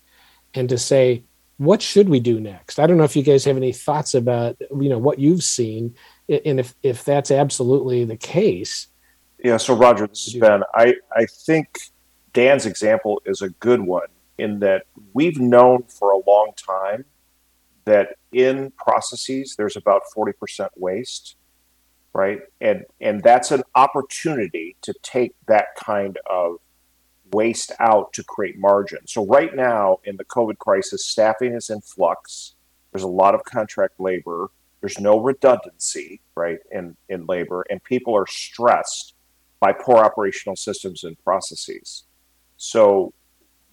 and 0.55 0.69
to 0.69 0.79
say 0.79 1.23
what 1.61 1.83
should 1.83 2.09
we 2.09 2.19
do 2.21 2.41
next 2.41 2.79
i 2.79 2.87
don't 2.87 2.97
know 2.97 3.05
if 3.05 3.15
you 3.15 3.23
guys 3.23 3.45
have 3.45 3.57
any 3.57 3.73
thoughts 3.73 4.15
about 4.15 4.57
you 4.81 4.89
know 4.89 4.99
what 4.99 5.19
you've 5.19 5.43
seen 5.43 5.95
and 6.29 6.59
if 6.59 6.75
if 6.83 7.05
that's 7.05 7.31
absolutely 7.31 8.05
the 8.05 8.17
case 8.17 8.89
Yeah, 9.43 9.57
so 9.57 9.75
Roger, 9.75 10.07
this 10.07 10.29
is 10.29 10.35
Ben. 10.35 10.63
I, 10.75 10.95
I 11.17 11.25
think 11.25 11.79
Dan's 12.33 12.67
example 12.67 13.23
is 13.25 13.41
a 13.41 13.49
good 13.51 13.81
one 13.81 14.09
in 14.39 14.61
that 14.61 14.85
we've 15.13 15.39
known 15.39 15.85
for 15.85 16.13
a 16.13 16.21
long 16.27 16.53
time 16.57 17.05
that 17.85 18.17
in 18.33 18.71
processes 18.73 19.55
there's 19.57 19.77
about 19.77 20.03
40% 20.17 20.69
waste, 20.77 21.37
right? 22.13 22.41
And 22.61 22.85
and 23.01 23.23
that's 23.23 23.51
an 23.51 23.63
opportunity 23.75 24.77
to 24.83 24.95
take 25.03 25.35
that 25.47 25.69
kind 25.77 26.19
of 26.29 26.57
waste 27.33 27.73
out 27.81 28.13
to 28.15 28.25
create 28.25 28.59
margin. 28.59 29.07
So 29.07 29.27
right 29.27 29.55
now 29.55 29.99
in 30.05 30.17
the 30.17 30.25
COVID 30.25 30.59
crisis, 30.59 31.07
staffing 31.07 31.55
is 31.55 31.71
in 31.71 31.81
flux. 31.81 32.55
There's 32.93 33.05
a 33.05 33.09
lot 33.09 33.35
of 33.35 33.45
contract 33.45 34.01
labor. 34.01 34.51
There's 34.81 34.99
no 34.99 35.21
redundancy, 35.21 36.21
right, 36.35 36.59
in, 36.71 36.97
in 37.09 37.27
labor, 37.27 37.65
and 37.71 37.83
people 37.85 38.17
are 38.17 38.27
stressed 38.27 39.15
by 39.61 39.73
poor 39.73 39.99
operational 39.99 40.57
systems 40.57 41.05
and 41.05 41.23
processes. 41.23 42.05
So, 42.57 43.13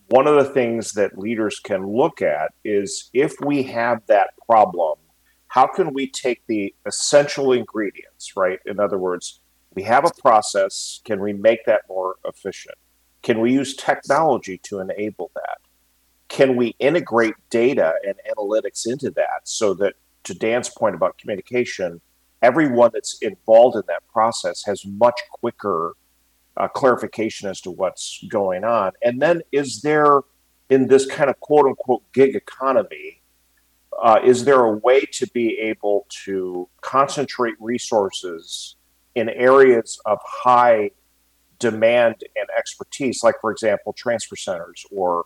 one 0.09 0.27
of 0.27 0.35
the 0.35 0.53
things 0.53 0.93
that 0.93 1.17
leaders 1.17 1.59
can 1.59 1.85
look 1.85 2.21
at 2.21 2.51
is 2.63 3.09
if 3.13 3.35
we 3.41 3.63
have 3.63 4.01
that 4.07 4.29
problem, 4.45 4.99
how 5.49 5.67
can 5.67 5.93
we 5.93 6.07
take 6.07 6.41
the 6.47 6.73
essential 6.85 7.51
ingredients, 7.51 8.37
right? 8.37 8.59
In 8.65 8.79
other 8.79 8.97
words, 8.97 9.41
we 9.75 9.83
have 9.83 10.05
a 10.05 10.21
process, 10.21 11.01
can 11.03 11.19
we 11.19 11.33
make 11.33 11.65
that 11.65 11.81
more 11.89 12.15
efficient? 12.25 12.77
Can 13.21 13.39
we 13.39 13.51
use 13.51 13.75
technology 13.75 14.59
to 14.63 14.79
enable 14.79 15.31
that? 15.35 15.57
Can 16.27 16.55
we 16.55 16.75
integrate 16.79 17.35
data 17.49 17.93
and 18.05 18.15
analytics 18.29 18.85
into 18.85 19.09
that 19.11 19.41
so 19.45 19.73
that, 19.75 19.95
to 20.25 20.33
Dan's 20.33 20.69
point 20.69 20.95
about 20.95 21.17
communication, 21.17 22.01
everyone 22.41 22.91
that's 22.93 23.17
involved 23.21 23.75
in 23.75 23.83
that 23.87 24.05
process 24.11 24.63
has 24.65 24.85
much 24.85 25.19
quicker 25.31 25.95
uh, 26.57 26.67
clarification 26.67 27.49
as 27.49 27.61
to 27.61 27.71
what's 27.71 28.23
going 28.29 28.63
on. 28.63 28.91
And 29.01 29.21
then, 29.21 29.41
is 29.51 29.81
there, 29.81 30.21
in 30.69 30.87
this 30.87 31.05
kind 31.05 31.29
of 31.29 31.39
quote 31.39 31.65
unquote 31.65 32.11
gig 32.11 32.35
economy, 32.35 33.21
uh, 34.01 34.19
is 34.23 34.45
there 34.45 34.63
a 34.63 34.71
way 34.77 35.01
to 35.01 35.27
be 35.27 35.57
able 35.59 36.05
to 36.25 36.67
concentrate 36.81 37.55
resources 37.59 38.75
in 39.15 39.29
areas 39.29 39.99
of 40.05 40.19
high 40.23 40.91
demand 41.59 42.23
and 42.35 42.47
expertise, 42.57 43.21
like, 43.23 43.35
for 43.41 43.51
example, 43.51 43.93
transfer 43.93 44.35
centers 44.35 44.85
or 44.91 45.25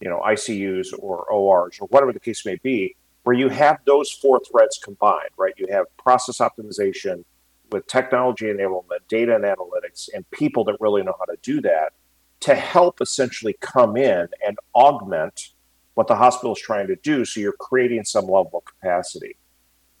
you 0.00 0.08
know 0.08 0.20
ICUs 0.20 0.88
or 0.98 1.24
ORs 1.30 1.78
or 1.80 1.86
whatever 1.88 2.12
the 2.12 2.20
case 2.20 2.44
may 2.44 2.56
be, 2.56 2.96
where 3.22 3.36
you 3.36 3.48
have 3.48 3.78
those 3.86 4.10
four 4.10 4.40
threads 4.50 4.78
combined, 4.82 5.30
right? 5.36 5.54
You 5.56 5.66
have 5.70 5.86
process 5.96 6.38
optimization 6.38 7.24
with 7.70 7.86
technology 7.86 8.46
enablement, 8.46 9.00
data 9.08 9.34
and 9.34 9.44
analytics, 9.44 10.08
and 10.14 10.28
people 10.30 10.64
that 10.64 10.76
really 10.80 11.02
know 11.02 11.14
how 11.18 11.24
to 11.24 11.38
do 11.42 11.60
that 11.62 11.92
to 12.40 12.54
help 12.54 13.00
essentially 13.00 13.56
come 13.60 13.96
in 13.96 14.26
and 14.44 14.58
augment 14.74 15.50
what 15.94 16.08
the 16.08 16.16
hospital 16.16 16.52
is 16.52 16.60
trying 16.60 16.88
to 16.88 16.96
do. 16.96 17.24
So 17.24 17.40
you're 17.40 17.52
creating 17.52 18.04
some 18.04 18.24
level 18.24 18.50
of 18.54 18.64
capacity. 18.64 19.36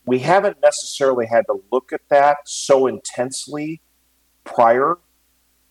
We 0.04 0.18
haven't 0.18 0.56
necessarily 0.60 1.26
had 1.26 1.46
to 1.46 1.62
look 1.70 1.92
at 1.92 2.00
that 2.08 2.38
so 2.44 2.86
intensely 2.88 3.80
prior 4.42 4.98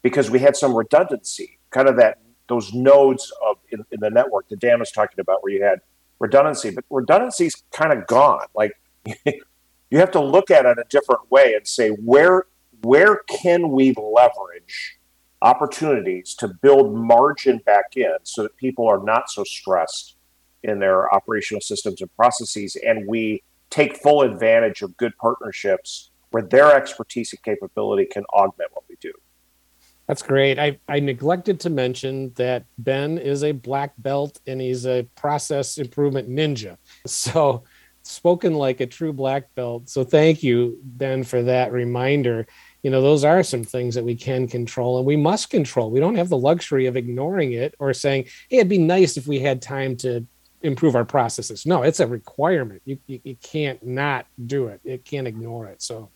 because 0.02 0.30
we 0.30 0.40
had 0.40 0.56
some 0.56 0.74
redundancy, 0.74 1.60
kind 1.70 1.88
of 1.88 1.98
that 1.98 2.20
those 2.48 2.74
nodes 2.74 3.32
of 3.48 3.58
in, 3.70 3.86
in 3.92 4.00
the 4.02 4.10
network 4.10 4.50
that 4.50 4.60
Dan 4.60 4.80
was 4.80 4.92
talking 4.92 5.20
about, 5.20 5.42
where 5.42 5.54
you 5.54 5.64
had 5.64 5.80
redundancy, 6.20 6.70
but 6.72 6.84
redundancy's 6.90 7.64
kind 7.72 7.94
of 7.94 8.08
gone. 8.08 8.46
Like 8.56 8.74
you 9.26 10.00
have 10.00 10.12
to 10.12 10.22
look 10.22 10.52
at 10.52 10.66
it 10.66 10.78
a 10.78 10.86
different 10.90 11.30
way 11.32 11.54
and 11.54 11.68
say 11.68 11.90
where 11.90 12.46
where 12.84 13.18
can 13.30 13.70
we 13.70 13.94
leverage 13.94 14.98
opportunities 15.42 16.36
to 16.36 16.48
build 16.48 16.96
margin 16.96 17.60
back 17.66 17.96
in 17.96 18.18
so 18.24 18.44
that 18.44 18.56
people 18.58 18.88
are 18.88 19.02
not 19.04 19.30
so 19.30 19.44
stressed 19.44 20.16
in 20.64 20.80
their 20.80 21.14
operational 21.14 21.62
systems 21.62 22.02
and 22.02 22.16
processes 22.16 22.76
and 22.86 23.08
we 23.08 23.42
take 23.70 23.98
full 23.98 24.22
advantage 24.22 24.82
of 24.82 24.96
good 24.98 25.16
partnerships 25.18 26.12
where 26.30 26.44
their 26.44 26.76
expertise 26.76 27.34
and 27.34 27.42
capability 27.44 28.06
can 28.06 28.24
augment 28.34 28.70
what 28.74 28.84
we 28.88 28.96
do. 29.00 29.12
That's 30.12 30.24
great. 30.24 30.60
I, 30.60 30.78
I 30.90 31.00
neglected 31.00 31.62
to 31.62 31.70
mention 31.70 32.34
that 32.36 32.66
Ben 32.78 33.18
is 33.18 33.46
a 33.46 33.54
black 33.54 33.94
belt 33.98 34.42
and 34.46 34.60
he's 34.60 34.86
a 34.86 35.08
process 35.16 35.78
improvement 35.78 36.30
ninja. 36.30 36.76
So, 37.08 37.64
spoken 38.04 38.56
like 38.56 38.82
a 38.82 38.88
true 38.88 39.14
black 39.14 39.56
belt. 39.56 39.88
So, 39.88 40.04
thank 40.04 40.44
you, 40.44 40.78
Ben, 40.84 41.24
for 41.24 41.42
that 41.44 41.72
reminder. 41.72 42.46
You 42.84 42.92
know, 42.92 43.02
those 43.02 43.24
are 43.24 43.42
some 43.42 43.64
things 43.64 43.96
that 43.96 44.04
we 44.04 44.16
can 44.16 44.50
control 44.50 44.98
and 44.98 45.08
we 45.08 45.16
must 45.16 45.50
control. 45.50 45.90
We 45.90 46.02
don't 46.02 46.16
have 46.16 46.28
the 46.28 46.38
luxury 46.38 46.88
of 46.88 46.98
ignoring 46.98 47.54
it 47.54 47.74
or 47.80 47.94
saying, 47.94 48.26
hey, 48.50 48.58
it'd 48.58 48.68
be 48.68 48.80
nice 48.80 49.16
if 49.16 49.28
we 49.28 49.40
had 49.40 49.62
time 49.62 49.96
to 49.98 50.28
improve 50.62 50.98
our 50.98 51.06
processes. 51.06 51.66
No, 51.66 51.84
it's 51.84 52.02
a 52.02 52.08
requirement. 52.08 52.82
You, 52.84 52.98
you, 53.08 53.22
you 53.24 53.38
can't 53.42 53.82
not 53.82 54.26
do 54.46 54.68
it. 54.68 54.82
It 54.84 55.06
can't 55.06 55.26
ignore 55.26 55.68
it. 55.68 55.82
So, 55.82 56.10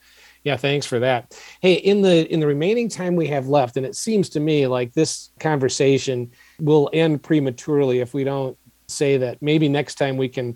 yeah, 0.45 0.58
thanks 0.58 0.86
for 0.86 0.99
that. 0.99 1.38
Hey, 1.60 1.73
in 1.73 2.03
the 2.03 2.31
in 2.31 2.39
the 2.39 2.45
remaining 2.45 2.88
time 2.88 3.15
we 3.15 3.27
have 3.27 3.47
left, 3.47 3.77
and 3.77 3.86
it 3.86 3.95
seems 3.95 4.29
to 4.29 4.39
me 4.39 4.67
like 4.67 4.93
this 4.93 5.31
conversation 5.39 6.31
will 6.60 6.88
end 6.93 7.23
prematurely 7.23 7.99
if 7.99 8.13
we 8.13 8.23
don't 8.23 8.55
say 8.88 9.17
that 9.17 9.41
maybe 9.41 9.67
next 9.67 9.95
time 9.95 10.17
we 10.17 10.29
can 10.29 10.55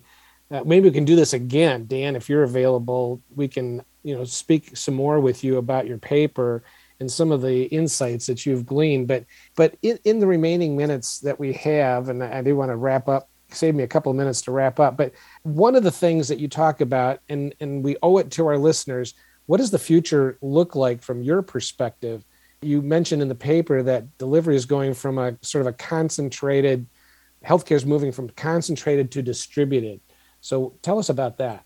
uh, 0.52 0.64
maybe 0.64 0.88
we 0.88 0.94
can 0.94 1.06
do 1.06 1.16
this 1.16 1.34
again 1.34 1.86
dan 1.86 2.16
if 2.16 2.30
you're 2.30 2.44
available 2.44 3.20
we 3.36 3.48
can 3.48 3.84
you 4.04 4.16
know 4.16 4.24
speak 4.24 4.78
some 4.78 4.94
more 4.94 5.20
with 5.20 5.44
you 5.44 5.58
about 5.58 5.88
your 5.88 5.98
paper 5.98 6.64
and 7.00 7.12
some 7.12 7.32
of 7.32 7.42
the 7.42 7.64
insights 7.66 8.28
that 8.28 8.46
you've 8.46 8.68
gleaned 8.68 9.08
but 9.08 9.26
but 9.56 9.76
in, 9.82 9.98
in 10.06 10.20
the 10.20 10.28
remaining 10.28 10.78
minutes 10.78 11.20
that 11.20 11.40
we 11.40 11.52
have 11.54 12.10
and 12.10 12.24
i 12.24 12.42
do 12.44 12.56
want 12.56 12.70
to 12.70 12.76
wrap 12.76 13.08
up 13.08 13.30
save 13.52 13.74
me 13.74 13.82
a 13.82 13.88
couple 13.88 14.12
of 14.12 14.16
minutes 14.16 14.44
to 14.44 14.52
wrap 14.52 14.80
up 14.80 14.96
but 14.96 15.12
one 15.42 15.76
of 15.76 15.82
the 15.82 15.92
things 15.92 16.28
that 16.28 16.40
you 16.40 16.48
talk 16.48 16.82
about 16.82 17.20
and 17.30 17.56
and 17.60 17.84
we 17.84 17.98
owe 18.04 18.20
it 18.20 18.30
to 18.30 18.46
our 18.46 18.60
listeners 18.60 19.16
what 19.50 19.58
does 19.58 19.72
the 19.72 19.80
future 19.80 20.38
look 20.44 20.76
like 20.76 21.02
from 21.02 21.24
your 21.24 21.42
perspective? 21.42 22.24
You 22.62 22.84
mentioned 22.84 23.24
in 23.24 23.30
the 23.30 23.34
paper 23.34 23.82
that 23.82 24.16
delivery 24.20 24.56
is 24.56 24.68
going 24.68 24.94
from 24.94 25.18
a 25.18 25.40
sort 25.42 25.62
of 25.62 25.66
a 25.66 25.74
concentrated, 25.74 26.86
healthcare 27.44 27.76
is 27.76 27.84
moving 27.84 28.12
from 28.12 28.30
concentrated 28.30 29.10
to 29.14 29.24
distributed. 29.24 30.02
So 30.42 30.76
tell 30.84 31.00
us 31.00 31.10
about 31.10 31.40
that. 31.40 31.66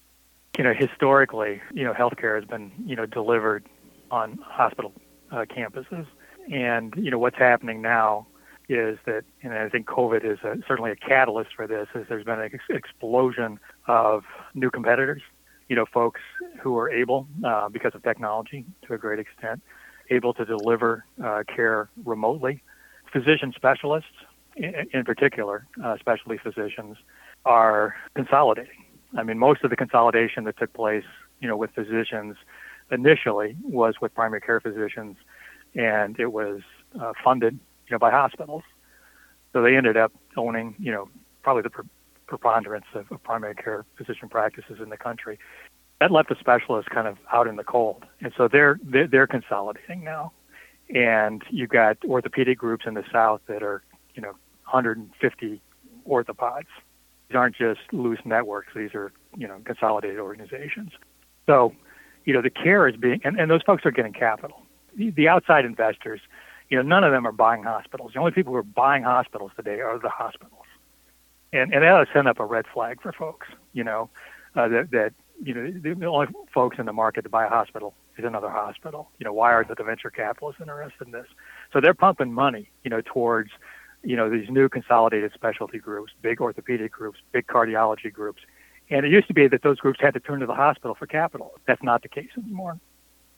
You 0.57 0.63
know, 0.63 0.73
historically, 0.73 1.61
you 1.73 1.83
know, 1.83 1.91
healthcare 1.91 2.39
has 2.39 2.45
been, 2.45 2.71
you 2.85 2.95
know, 2.95 3.05
delivered 3.05 3.67
on 4.11 4.39
hospital 4.41 4.93
uh, 5.33 5.43
campuses. 5.43 6.07
And, 6.49 6.93
you 6.95 7.11
know, 7.11 7.19
what's 7.19 7.37
happening 7.37 7.81
now 7.81 8.27
is 8.69 8.97
that, 9.05 9.25
and 9.41 9.51
I 9.51 9.67
think 9.67 9.87
COVID 9.87 10.23
is 10.23 10.39
a, 10.45 10.55
certainly 10.69 10.91
a 10.91 10.95
catalyst 10.95 11.49
for 11.53 11.67
this, 11.67 11.89
is 11.95 12.05
there's 12.07 12.23
been 12.23 12.39
an 12.39 12.49
ex- 12.53 12.63
explosion 12.69 13.59
of 13.87 14.23
new 14.53 14.71
competitors 14.71 15.21
you 15.73 15.75
know, 15.75 15.85
folks 15.91 16.21
who 16.63 16.77
are 16.77 16.89
able, 16.89 17.27
uh, 17.45 17.67
because 17.69 17.93
of 17.93 18.01
technology 18.03 18.65
to 18.87 18.93
a 18.93 18.97
great 18.97 19.19
extent, 19.19 19.61
able 20.09 20.33
to 20.33 20.45
deliver 20.45 21.05
uh, 21.23 21.43
care 21.53 21.89
remotely. 22.05 22.63
Physician 23.11 23.51
specialists, 23.55 24.15
in, 24.55 24.73
in 24.93 25.03
particular, 25.03 25.67
uh, 25.83 25.97
specialty 25.99 26.39
physicians, 26.41 26.95
are 27.45 27.95
consolidating. 28.15 28.85
I 29.17 29.23
mean, 29.23 29.37
most 29.37 29.63
of 29.63 29.69
the 29.69 29.75
consolidation 29.75 30.45
that 30.45 30.57
took 30.57 30.71
place, 30.73 31.03
you 31.41 31.47
know, 31.47 31.57
with 31.57 31.71
physicians 31.71 32.37
initially 32.91 33.57
was 33.61 33.95
with 34.01 34.13
primary 34.15 34.41
care 34.41 34.61
physicians, 34.61 35.17
and 35.75 36.19
it 36.19 36.31
was 36.31 36.61
uh, 36.99 37.11
funded, 37.23 37.59
you 37.87 37.91
know, 37.91 37.99
by 37.99 38.11
hospitals. 38.11 38.63
So 39.51 39.61
they 39.61 39.75
ended 39.75 39.97
up 39.97 40.13
owning, 40.37 40.75
you 40.79 40.91
know, 40.91 41.09
probably 41.43 41.63
the 41.63 41.71
preponderance 42.25 42.85
of, 42.95 43.11
of 43.11 43.21
primary 43.21 43.55
care 43.55 43.85
physician 43.97 44.29
practices 44.29 44.77
in 44.81 44.89
the 44.89 44.97
country. 44.97 45.37
That 45.99 46.11
left 46.11 46.29
the 46.29 46.35
specialists 46.39 46.89
kind 46.93 47.07
of 47.07 47.17
out 47.31 47.47
in 47.47 47.55
the 47.55 47.63
cold, 47.63 48.05
and 48.19 48.33
so 48.35 48.47
they're 48.47 48.79
they're, 48.83 49.07
they're 49.07 49.27
consolidating 49.27 50.03
now. 50.03 50.33
And 50.93 51.41
you've 51.49 51.69
got 51.69 51.97
orthopedic 52.05 52.57
groups 52.57 52.85
in 52.85 52.93
the 52.93 53.05
South 53.11 53.41
that 53.47 53.63
are, 53.63 53.83
you 54.15 54.21
know, 54.21 54.31
150 54.65 55.61
orthopods. 56.05 56.67
These 57.29 57.35
aren't 57.35 57.55
just 57.55 57.79
loose 57.91 58.19
networks; 58.25 58.73
these 58.75 58.93
are, 58.93 59.11
you 59.37 59.47
know, 59.47 59.59
consolidated 59.63 60.19
organizations. 60.19 60.91
So, 61.45 61.73
you 62.25 62.33
know, 62.33 62.41
the 62.41 62.49
care 62.49 62.87
is 62.87 62.97
being, 62.97 63.21
and, 63.23 63.39
and 63.39 63.49
those 63.49 63.61
folks 63.61 63.85
are 63.85 63.91
getting 63.91 64.13
capital. 64.13 64.61
The, 64.95 65.11
the 65.11 65.29
outside 65.29 65.63
investors, 65.63 66.19
you 66.69 66.77
know, 66.77 66.83
none 66.83 67.03
of 67.03 67.11
them 67.11 67.25
are 67.25 67.31
buying 67.31 67.63
hospitals. 67.63 68.11
The 68.13 68.19
only 68.19 68.31
people 68.31 68.51
who 68.51 68.59
are 68.59 68.63
buying 68.63 69.03
hospitals 69.03 69.51
today 69.55 69.79
are 69.79 69.97
the 69.99 70.09
hospitals 70.09 70.65
and 71.53 71.71
and 71.73 71.83
that 71.83 71.93
ought 71.93 72.07
send 72.11 72.27
up 72.27 72.39
a 72.39 72.45
red 72.45 72.65
flag 72.73 73.01
for 73.01 73.13
folks. 73.13 73.47
You 73.71 73.83
know, 73.83 74.09
uh, 74.55 74.67
that 74.67 74.91
that 74.91 75.13
you 75.41 75.53
know 75.53 75.71
the 75.71 76.05
only 76.05 76.27
folks 76.53 76.77
in 76.79 76.85
the 76.85 76.93
market 76.93 77.23
to 77.23 77.29
buy 77.29 77.45
a 77.45 77.49
hospital 77.49 77.93
is 78.17 78.25
another 78.25 78.49
hospital. 78.49 79.09
You 79.19 79.25
know, 79.25 79.33
why 79.33 79.51
are 79.53 79.63
the 79.63 79.81
venture 79.83 80.09
capitalists 80.09 80.61
interested 80.61 81.05
in 81.05 81.11
this? 81.11 81.27
So 81.71 81.81
they're 81.81 81.93
pumping 81.93 82.33
money, 82.33 82.69
you 82.83 82.89
know, 82.89 83.01
towards 83.01 83.51
you 84.03 84.15
know 84.15 84.29
these 84.29 84.49
new 84.49 84.69
consolidated 84.69 85.31
specialty 85.33 85.79
groups, 85.79 86.13
big 86.21 86.41
orthopedic 86.41 86.91
groups, 86.91 87.19
big 87.31 87.47
cardiology 87.47 88.11
groups. 88.11 88.41
And 88.89 89.05
it 89.05 89.11
used 89.11 89.27
to 89.27 89.33
be 89.33 89.47
that 89.47 89.63
those 89.63 89.79
groups 89.79 89.99
had 90.01 90.13
to 90.13 90.19
turn 90.19 90.41
to 90.41 90.45
the 90.45 90.53
hospital 90.53 90.93
for 90.93 91.07
capital. 91.07 91.53
That's 91.65 91.81
not 91.81 92.01
the 92.01 92.09
case 92.09 92.29
anymore. 92.37 92.79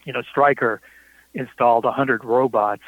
You 0.04 0.14
know, 0.14 0.24
Stryker 0.24 0.82
installed 1.34 1.86
100 1.86 2.24
robots 2.24 2.82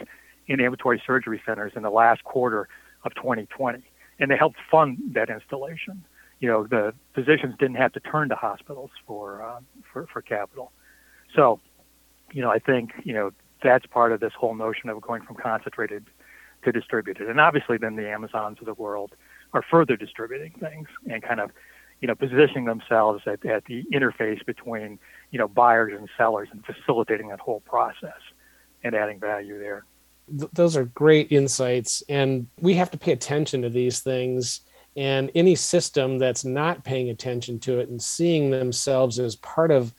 in 0.47 0.59
ambulatory 0.59 1.01
surgery 1.05 1.41
centers 1.45 1.73
in 1.75 1.83
the 1.83 1.89
last 1.89 2.23
quarter 2.23 2.67
of 3.03 3.13
2020 3.15 3.83
and 4.19 4.31
they 4.31 4.37
helped 4.37 4.57
fund 4.69 4.97
that 5.13 5.29
installation. 5.29 6.03
You 6.39 6.49
know, 6.49 6.67
the 6.67 6.93
physicians 7.13 7.55
didn't 7.57 7.77
have 7.77 7.93
to 7.93 7.99
turn 7.99 8.29
to 8.29 8.35
hospitals 8.35 8.91
for 9.05 9.41
uh, 9.41 9.59
for, 9.91 10.07
for 10.07 10.21
capital. 10.21 10.71
So, 11.35 11.59
you 12.31 12.41
know, 12.41 12.51
I 12.51 12.59
think 12.59 12.91
you 13.03 13.13
know 13.13 13.31
that's 13.63 13.85
part 13.85 14.11
of 14.11 14.19
this 14.19 14.33
whole 14.33 14.55
notion 14.55 14.89
of 14.89 15.01
going 15.01 15.23
from 15.23 15.35
concentrated 15.35 16.05
to 16.63 16.71
distributed, 16.71 17.29
and 17.29 17.39
obviously 17.39 17.77
then 17.77 17.95
the 17.95 18.09
Amazons 18.09 18.57
of 18.59 18.65
the 18.65 18.73
world 18.73 19.13
are 19.53 19.63
further 19.69 19.95
distributing 19.95 20.51
things 20.59 20.87
and 21.09 21.23
kind 21.23 21.39
of 21.39 21.51
you 22.01 22.07
know 22.07 22.15
positioning 22.15 22.65
themselves 22.65 23.23
at, 23.25 23.43
at 23.45 23.65
the 23.65 23.83
interface 23.93 24.45
between 24.45 24.99
you 25.31 25.39
know 25.39 25.47
buyers 25.47 25.93
and 25.97 26.09
sellers 26.17 26.49
and 26.51 26.63
facilitating 26.65 27.29
that 27.29 27.39
whole 27.39 27.61
process 27.61 28.19
and 28.83 28.95
adding 28.95 29.19
value 29.19 29.57
there 29.59 29.85
th- 30.37 30.51
those 30.53 30.77
are 30.77 30.85
great 30.85 31.31
insights 31.31 32.03
and 32.09 32.47
we 32.59 32.73
have 32.75 32.91
to 32.91 32.97
pay 32.97 33.11
attention 33.11 33.61
to 33.61 33.69
these 33.69 33.99
things 33.99 34.61
and 34.97 35.31
any 35.35 35.55
system 35.55 36.17
that's 36.17 36.43
not 36.43 36.83
paying 36.83 37.09
attention 37.09 37.59
to 37.59 37.79
it 37.79 37.89
and 37.89 38.01
seeing 38.01 38.49
themselves 38.49 39.19
as 39.19 39.35
part 39.37 39.71
of 39.71 39.93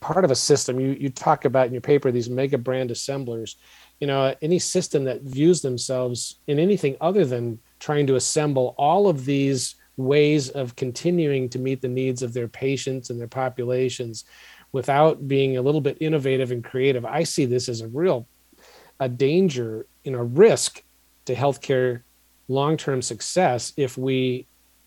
part 0.00 0.24
of 0.24 0.30
a 0.30 0.36
system. 0.36 0.78
You 0.78 0.96
you 0.98 1.08
talk 1.08 1.44
about 1.46 1.66
in 1.66 1.72
your 1.72 1.80
paper 1.80 2.10
these 2.10 2.28
mega 2.28 2.58
brand 2.58 2.90
assemblers. 2.90 3.56
You 4.00 4.06
know 4.06 4.34
any 4.42 4.58
system 4.58 5.04
that 5.04 5.22
views 5.22 5.62
themselves 5.62 6.38
in 6.46 6.58
anything 6.58 6.96
other 7.00 7.24
than 7.24 7.58
trying 7.78 8.06
to 8.08 8.16
assemble 8.16 8.74
all 8.76 9.08
of 9.08 9.24
these 9.24 9.76
ways 9.96 10.48
of 10.50 10.76
continuing 10.76 11.48
to 11.50 11.58
meet 11.58 11.80
the 11.80 11.88
needs 11.88 12.22
of 12.22 12.32
their 12.32 12.48
patients 12.48 13.10
and 13.10 13.20
their 13.20 13.28
populations 13.28 14.24
without 14.72 15.28
being 15.28 15.56
a 15.56 15.62
little 15.62 15.80
bit 15.80 15.98
innovative 16.00 16.52
and 16.52 16.64
creative 16.64 17.04
i 17.04 17.22
see 17.22 17.44
this 17.44 17.68
as 17.68 17.82
a 17.82 17.88
real 17.88 18.26
a 19.00 19.08
danger, 19.08 19.86
you 20.04 20.12
know, 20.12 20.18
risk 20.18 20.84
to 21.24 21.34
healthcare 21.34 22.02
long-term 22.50 23.00
success 23.00 23.72
if 23.76 23.96
we 23.96 24.46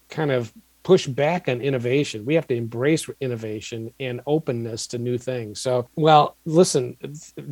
kind 0.09 0.31
of 0.31 0.53
push 0.83 1.07
back 1.07 1.47
on 1.47 1.61
innovation. 1.61 2.25
We 2.25 2.35
have 2.35 2.47
to 2.47 2.55
embrace 2.55 3.09
innovation 3.21 3.93
and 3.99 4.21
openness 4.27 4.87
to 4.87 4.97
new 4.97 5.17
things. 5.17 5.61
So, 5.61 5.87
well, 5.95 6.35
listen, 6.45 6.97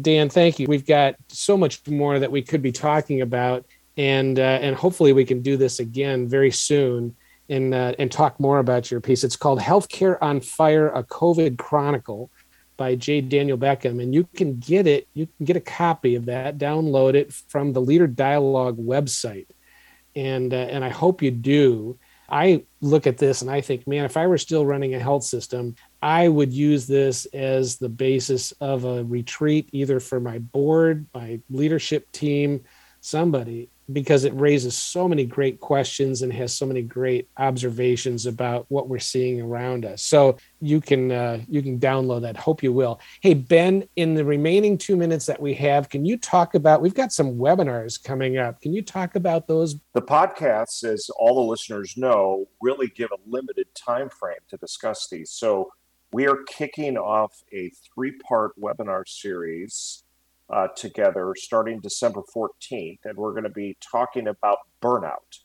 Dan, 0.02 0.30
thank 0.30 0.60
you. 0.60 0.68
We've 0.68 0.86
got 0.86 1.16
so 1.30 1.58
much 1.58 1.88
more 1.88 2.20
that 2.20 2.32
we 2.32 2.42
could 2.42 2.62
be 2.62 2.74
talking 2.74 3.22
about, 3.22 3.66
and 3.98 4.38
uh, 4.38 4.60
and 4.62 4.76
hopefully 4.76 5.14
we 5.14 5.26
can 5.26 5.42
do 5.42 5.58
this 5.58 5.80
again 5.80 6.28
very 6.28 6.52
soon 6.52 7.16
and 7.50 7.74
uh, 7.74 7.94
and 7.98 8.12
talk 8.12 8.40
more 8.40 8.60
about 8.60 8.92
your 8.92 9.02
piece. 9.02 9.24
It's 9.24 9.38
called 9.38 9.60
"Healthcare 9.60 10.18
on 10.22 10.42
Fire: 10.42 10.90
A 10.90 11.04
COVID 11.04 11.58
Chronicle." 11.58 12.30
by 12.78 12.96
J. 12.96 13.22
Daniel 13.22 13.60
Beckham, 13.60 14.02
and 14.02 14.12
you 14.12 14.28
can 14.36 14.58
get 14.58 14.88
it. 14.88 15.08
You 15.14 15.28
can 15.38 15.46
get 15.46 15.56
a 15.56 15.62
copy 15.62 16.16
of 16.16 16.26
that, 16.26 16.58
download 16.58 17.14
it 17.14 17.32
from 17.32 17.74
the 17.74 17.82
Leader 17.82 18.08
Dialogue 18.08 18.80
website, 18.80 19.46
and 20.16 20.54
uh, 20.54 20.58
and 20.58 20.84
I 20.84 20.90
hope 20.90 21.22
you 21.22 21.32
do. 21.32 21.98
I 22.30 22.64
look 22.80 23.08
at 23.08 23.18
this 23.18 23.42
and 23.42 23.52
I 23.52 23.60
think, 23.60 23.86
man, 23.86 24.06
if 24.06 24.16
I 24.16 24.26
were 24.26 24.38
still 24.38 24.66
running 24.66 24.96
a 24.96 25.00
health 25.00 25.26
system, 25.26 25.76
I 26.02 26.30
would 26.30 26.54
use 26.54 26.88
this 26.88 27.26
as 27.26 27.76
the 27.76 27.90
basis 27.90 28.54
of 28.54 28.86
a 28.86 29.04
retreat, 29.04 29.68
either 29.74 30.00
for 30.00 30.22
my 30.22 30.40
board, 30.40 31.08
my 31.14 31.42
leadership 31.50 32.10
team, 32.14 32.64
somebody 33.02 33.70
because 33.94 34.24
it 34.24 34.34
raises 34.34 34.78
so 34.78 35.08
many 35.08 35.26
great 35.26 35.60
questions 35.60 36.22
and 36.22 36.32
has 36.34 36.56
so 36.56 36.66
many 36.66 36.82
great 36.82 37.28
observations 37.38 38.26
about 38.26 38.66
what 38.70 38.88
we're 38.88 39.00
seeing 39.00 39.42
around 39.42 39.86
us. 39.86 40.02
So 40.02 40.38
you 40.60 40.82
can 40.82 41.12
uh, 41.12 41.42
you 41.48 41.62
can 41.62 41.80
download 41.80 42.22
that. 42.22 42.38
Hope 42.38 42.64
you 42.64 42.74
will. 42.74 43.00
Hey 43.22 43.34
Ben, 43.34 43.88
in 43.96 44.14
the 44.14 44.26
remaining 44.26 44.78
two 44.78 44.96
minutes 44.96 45.26
that 45.26 45.42
we 45.42 45.54
have, 45.56 45.90
can 45.90 46.06
you 46.06 46.18
talk 46.18 46.56
about? 46.56 46.82
We've 46.82 46.94
got 46.94 47.12
some 47.12 47.36
webinars 47.36 48.02
coming 48.02 48.38
up. 48.38 48.62
Can 48.62 48.74
you 48.74 48.82
talk 48.82 49.16
about 49.16 49.48
those? 49.48 49.76
The 49.94 50.02
podcasts, 50.02 50.84
as 50.84 51.10
all 51.18 51.36
the 51.36 51.50
listeners 51.50 51.98
know, 51.98 52.48
really 52.62 52.88
give 52.88 53.12
a 53.12 53.18
limited 53.30 53.68
time 53.76 54.10
frame 54.10 54.36
to 54.50 54.58
discuss 54.58 55.08
these. 55.10 55.32
So 55.32 55.72
we 56.14 56.28
are 56.28 56.38
kicking 56.48 56.98
off 56.98 57.42
a 57.54 57.72
three-part 57.94 58.60
webinar 58.60 59.08
series 59.08 60.04
uh, 60.52 60.68
together 60.76 61.34
starting 61.38 61.80
December 61.80 62.22
14th, 62.36 63.00
and 63.06 63.18
we're 63.18 63.32
going 63.32 63.44
to 63.44 63.50
be 63.50 63.78
talking 63.92 64.28
about 64.28 64.58
burnout 64.82 65.40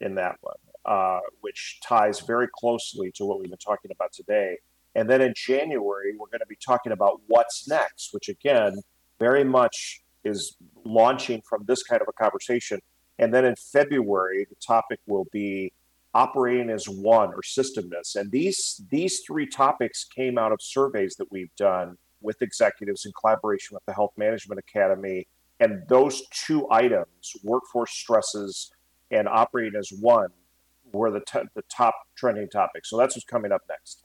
in 0.00 0.16
that 0.16 0.36
one, 0.40 0.56
uh, 0.84 1.20
which 1.40 1.78
ties 1.86 2.20
very 2.20 2.48
closely 2.52 3.12
to 3.14 3.24
what 3.24 3.38
we've 3.38 3.50
been 3.50 3.58
talking 3.58 3.90
about 3.90 4.12
today. 4.12 4.58
And 4.94 5.08
then 5.08 5.20
in 5.20 5.34
January, 5.36 6.14
we're 6.18 6.26
going 6.26 6.40
to 6.40 6.46
be 6.46 6.58
talking 6.64 6.90
about 6.90 7.20
what's 7.28 7.68
next, 7.68 8.12
which 8.12 8.28
again, 8.28 8.74
very 9.20 9.44
much 9.44 10.00
is 10.24 10.56
launching 10.84 11.42
from 11.48 11.64
this 11.66 11.82
kind 11.84 12.02
of 12.02 12.08
a 12.08 12.12
conversation. 12.12 12.80
And 13.18 13.32
then 13.32 13.44
in 13.44 13.54
February, 13.72 14.46
the 14.48 14.56
topic 14.56 14.98
will 15.06 15.26
be 15.30 15.72
operating 16.12 16.70
as 16.70 16.88
one 16.88 17.28
or 17.28 17.42
systemness. 17.42 18.16
And 18.16 18.32
these 18.32 18.82
these 18.90 19.20
three 19.24 19.46
topics 19.46 20.04
came 20.04 20.38
out 20.38 20.50
of 20.50 20.58
surveys 20.60 21.14
that 21.18 21.30
we've 21.30 21.54
done 21.56 21.98
with 22.20 22.42
executives 22.42 23.06
in 23.06 23.12
collaboration 23.18 23.74
with 23.74 23.84
the 23.86 23.92
Health 23.92 24.12
Management 24.16 24.58
Academy. 24.58 25.26
And 25.60 25.82
those 25.88 26.22
two 26.30 26.70
items, 26.70 27.32
workforce 27.44 27.92
stresses 27.92 28.70
and 29.10 29.28
operating 29.28 29.78
as 29.78 29.90
one, 30.00 30.30
were 30.92 31.10
the, 31.10 31.20
t- 31.20 31.40
the 31.54 31.62
top 31.70 31.94
trending 32.16 32.48
topics. 32.48 32.90
So 32.90 32.96
that's 32.96 33.14
what's 33.14 33.24
coming 33.24 33.52
up 33.52 33.62
next. 33.68 34.04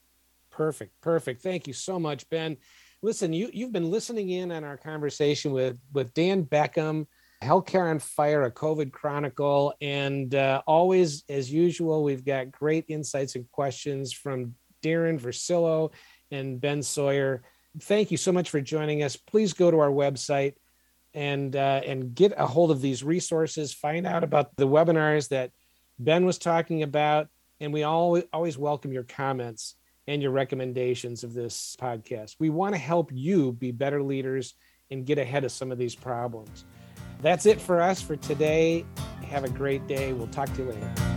Perfect. 0.51 0.93
Perfect. 1.01 1.41
Thank 1.41 1.67
you 1.67 1.73
so 1.73 1.99
much, 1.99 2.29
Ben. 2.29 2.57
Listen, 3.01 3.33
you, 3.33 3.49
you've 3.53 3.71
been 3.71 3.91
listening 3.91 4.29
in 4.29 4.51
on 4.51 4.63
our 4.63 4.77
conversation 4.77 5.51
with, 5.51 5.79
with 5.93 6.13
Dan 6.13 6.43
Beckham, 6.43 7.07
Healthcare 7.43 7.89
on 7.89 7.99
Fire, 7.99 8.43
a 8.43 8.51
COVID 8.51 8.91
Chronicle. 8.91 9.73
And 9.81 10.33
uh, 10.33 10.61
always, 10.65 11.23
as 11.29 11.51
usual, 11.51 12.03
we've 12.03 12.25
got 12.25 12.51
great 12.51 12.85
insights 12.87 13.35
and 13.35 13.49
questions 13.51 14.13
from 14.13 14.55
Darren 14.83 15.19
Versillo 15.19 15.91
and 16.31 16.59
Ben 16.59 16.81
Sawyer 16.81 17.43
thank 17.81 18.11
you 18.11 18.17
so 18.17 18.31
much 18.31 18.49
for 18.49 18.61
joining 18.61 19.03
us. 19.03 19.15
Please 19.15 19.53
go 19.53 19.71
to 19.71 19.79
our 19.79 19.89
website 19.89 20.53
and 21.13 21.55
uh, 21.55 21.81
and 21.85 22.13
get 22.13 22.33
a 22.37 22.45
hold 22.45 22.71
of 22.71 22.81
these 22.81 23.03
resources. 23.03 23.73
Find 23.73 24.05
out 24.05 24.23
about 24.23 24.55
the 24.57 24.67
webinars 24.67 25.29
that 25.29 25.51
Ben 25.97 26.25
was 26.25 26.37
talking 26.37 26.83
about, 26.83 27.27
and 27.59 27.71
we 27.71 27.83
always 27.83 28.25
always 28.33 28.57
welcome 28.57 28.91
your 28.91 29.03
comments 29.03 29.75
and 30.07 30.21
your 30.21 30.31
recommendations 30.31 31.23
of 31.23 31.33
this 31.33 31.75
podcast. 31.79 32.35
We 32.39 32.49
want 32.49 32.75
to 32.75 32.79
help 32.79 33.11
you 33.11 33.53
be 33.53 33.71
better 33.71 34.03
leaders 34.03 34.53
and 34.91 35.05
get 35.05 35.17
ahead 35.17 35.43
of 35.43 35.51
some 35.51 35.71
of 35.71 35.77
these 35.77 35.95
problems. 35.95 36.65
That's 37.21 37.45
it 37.45 37.59
for 37.59 37.81
us 37.81 38.01
for 38.01 38.15
today. 38.15 38.85
Have 39.29 39.45
a 39.45 39.49
great 39.49 39.87
day. 39.87 40.13
We'll 40.13 40.27
talk 40.27 40.53
to 40.53 40.63
you 40.63 40.71
later. 40.71 41.14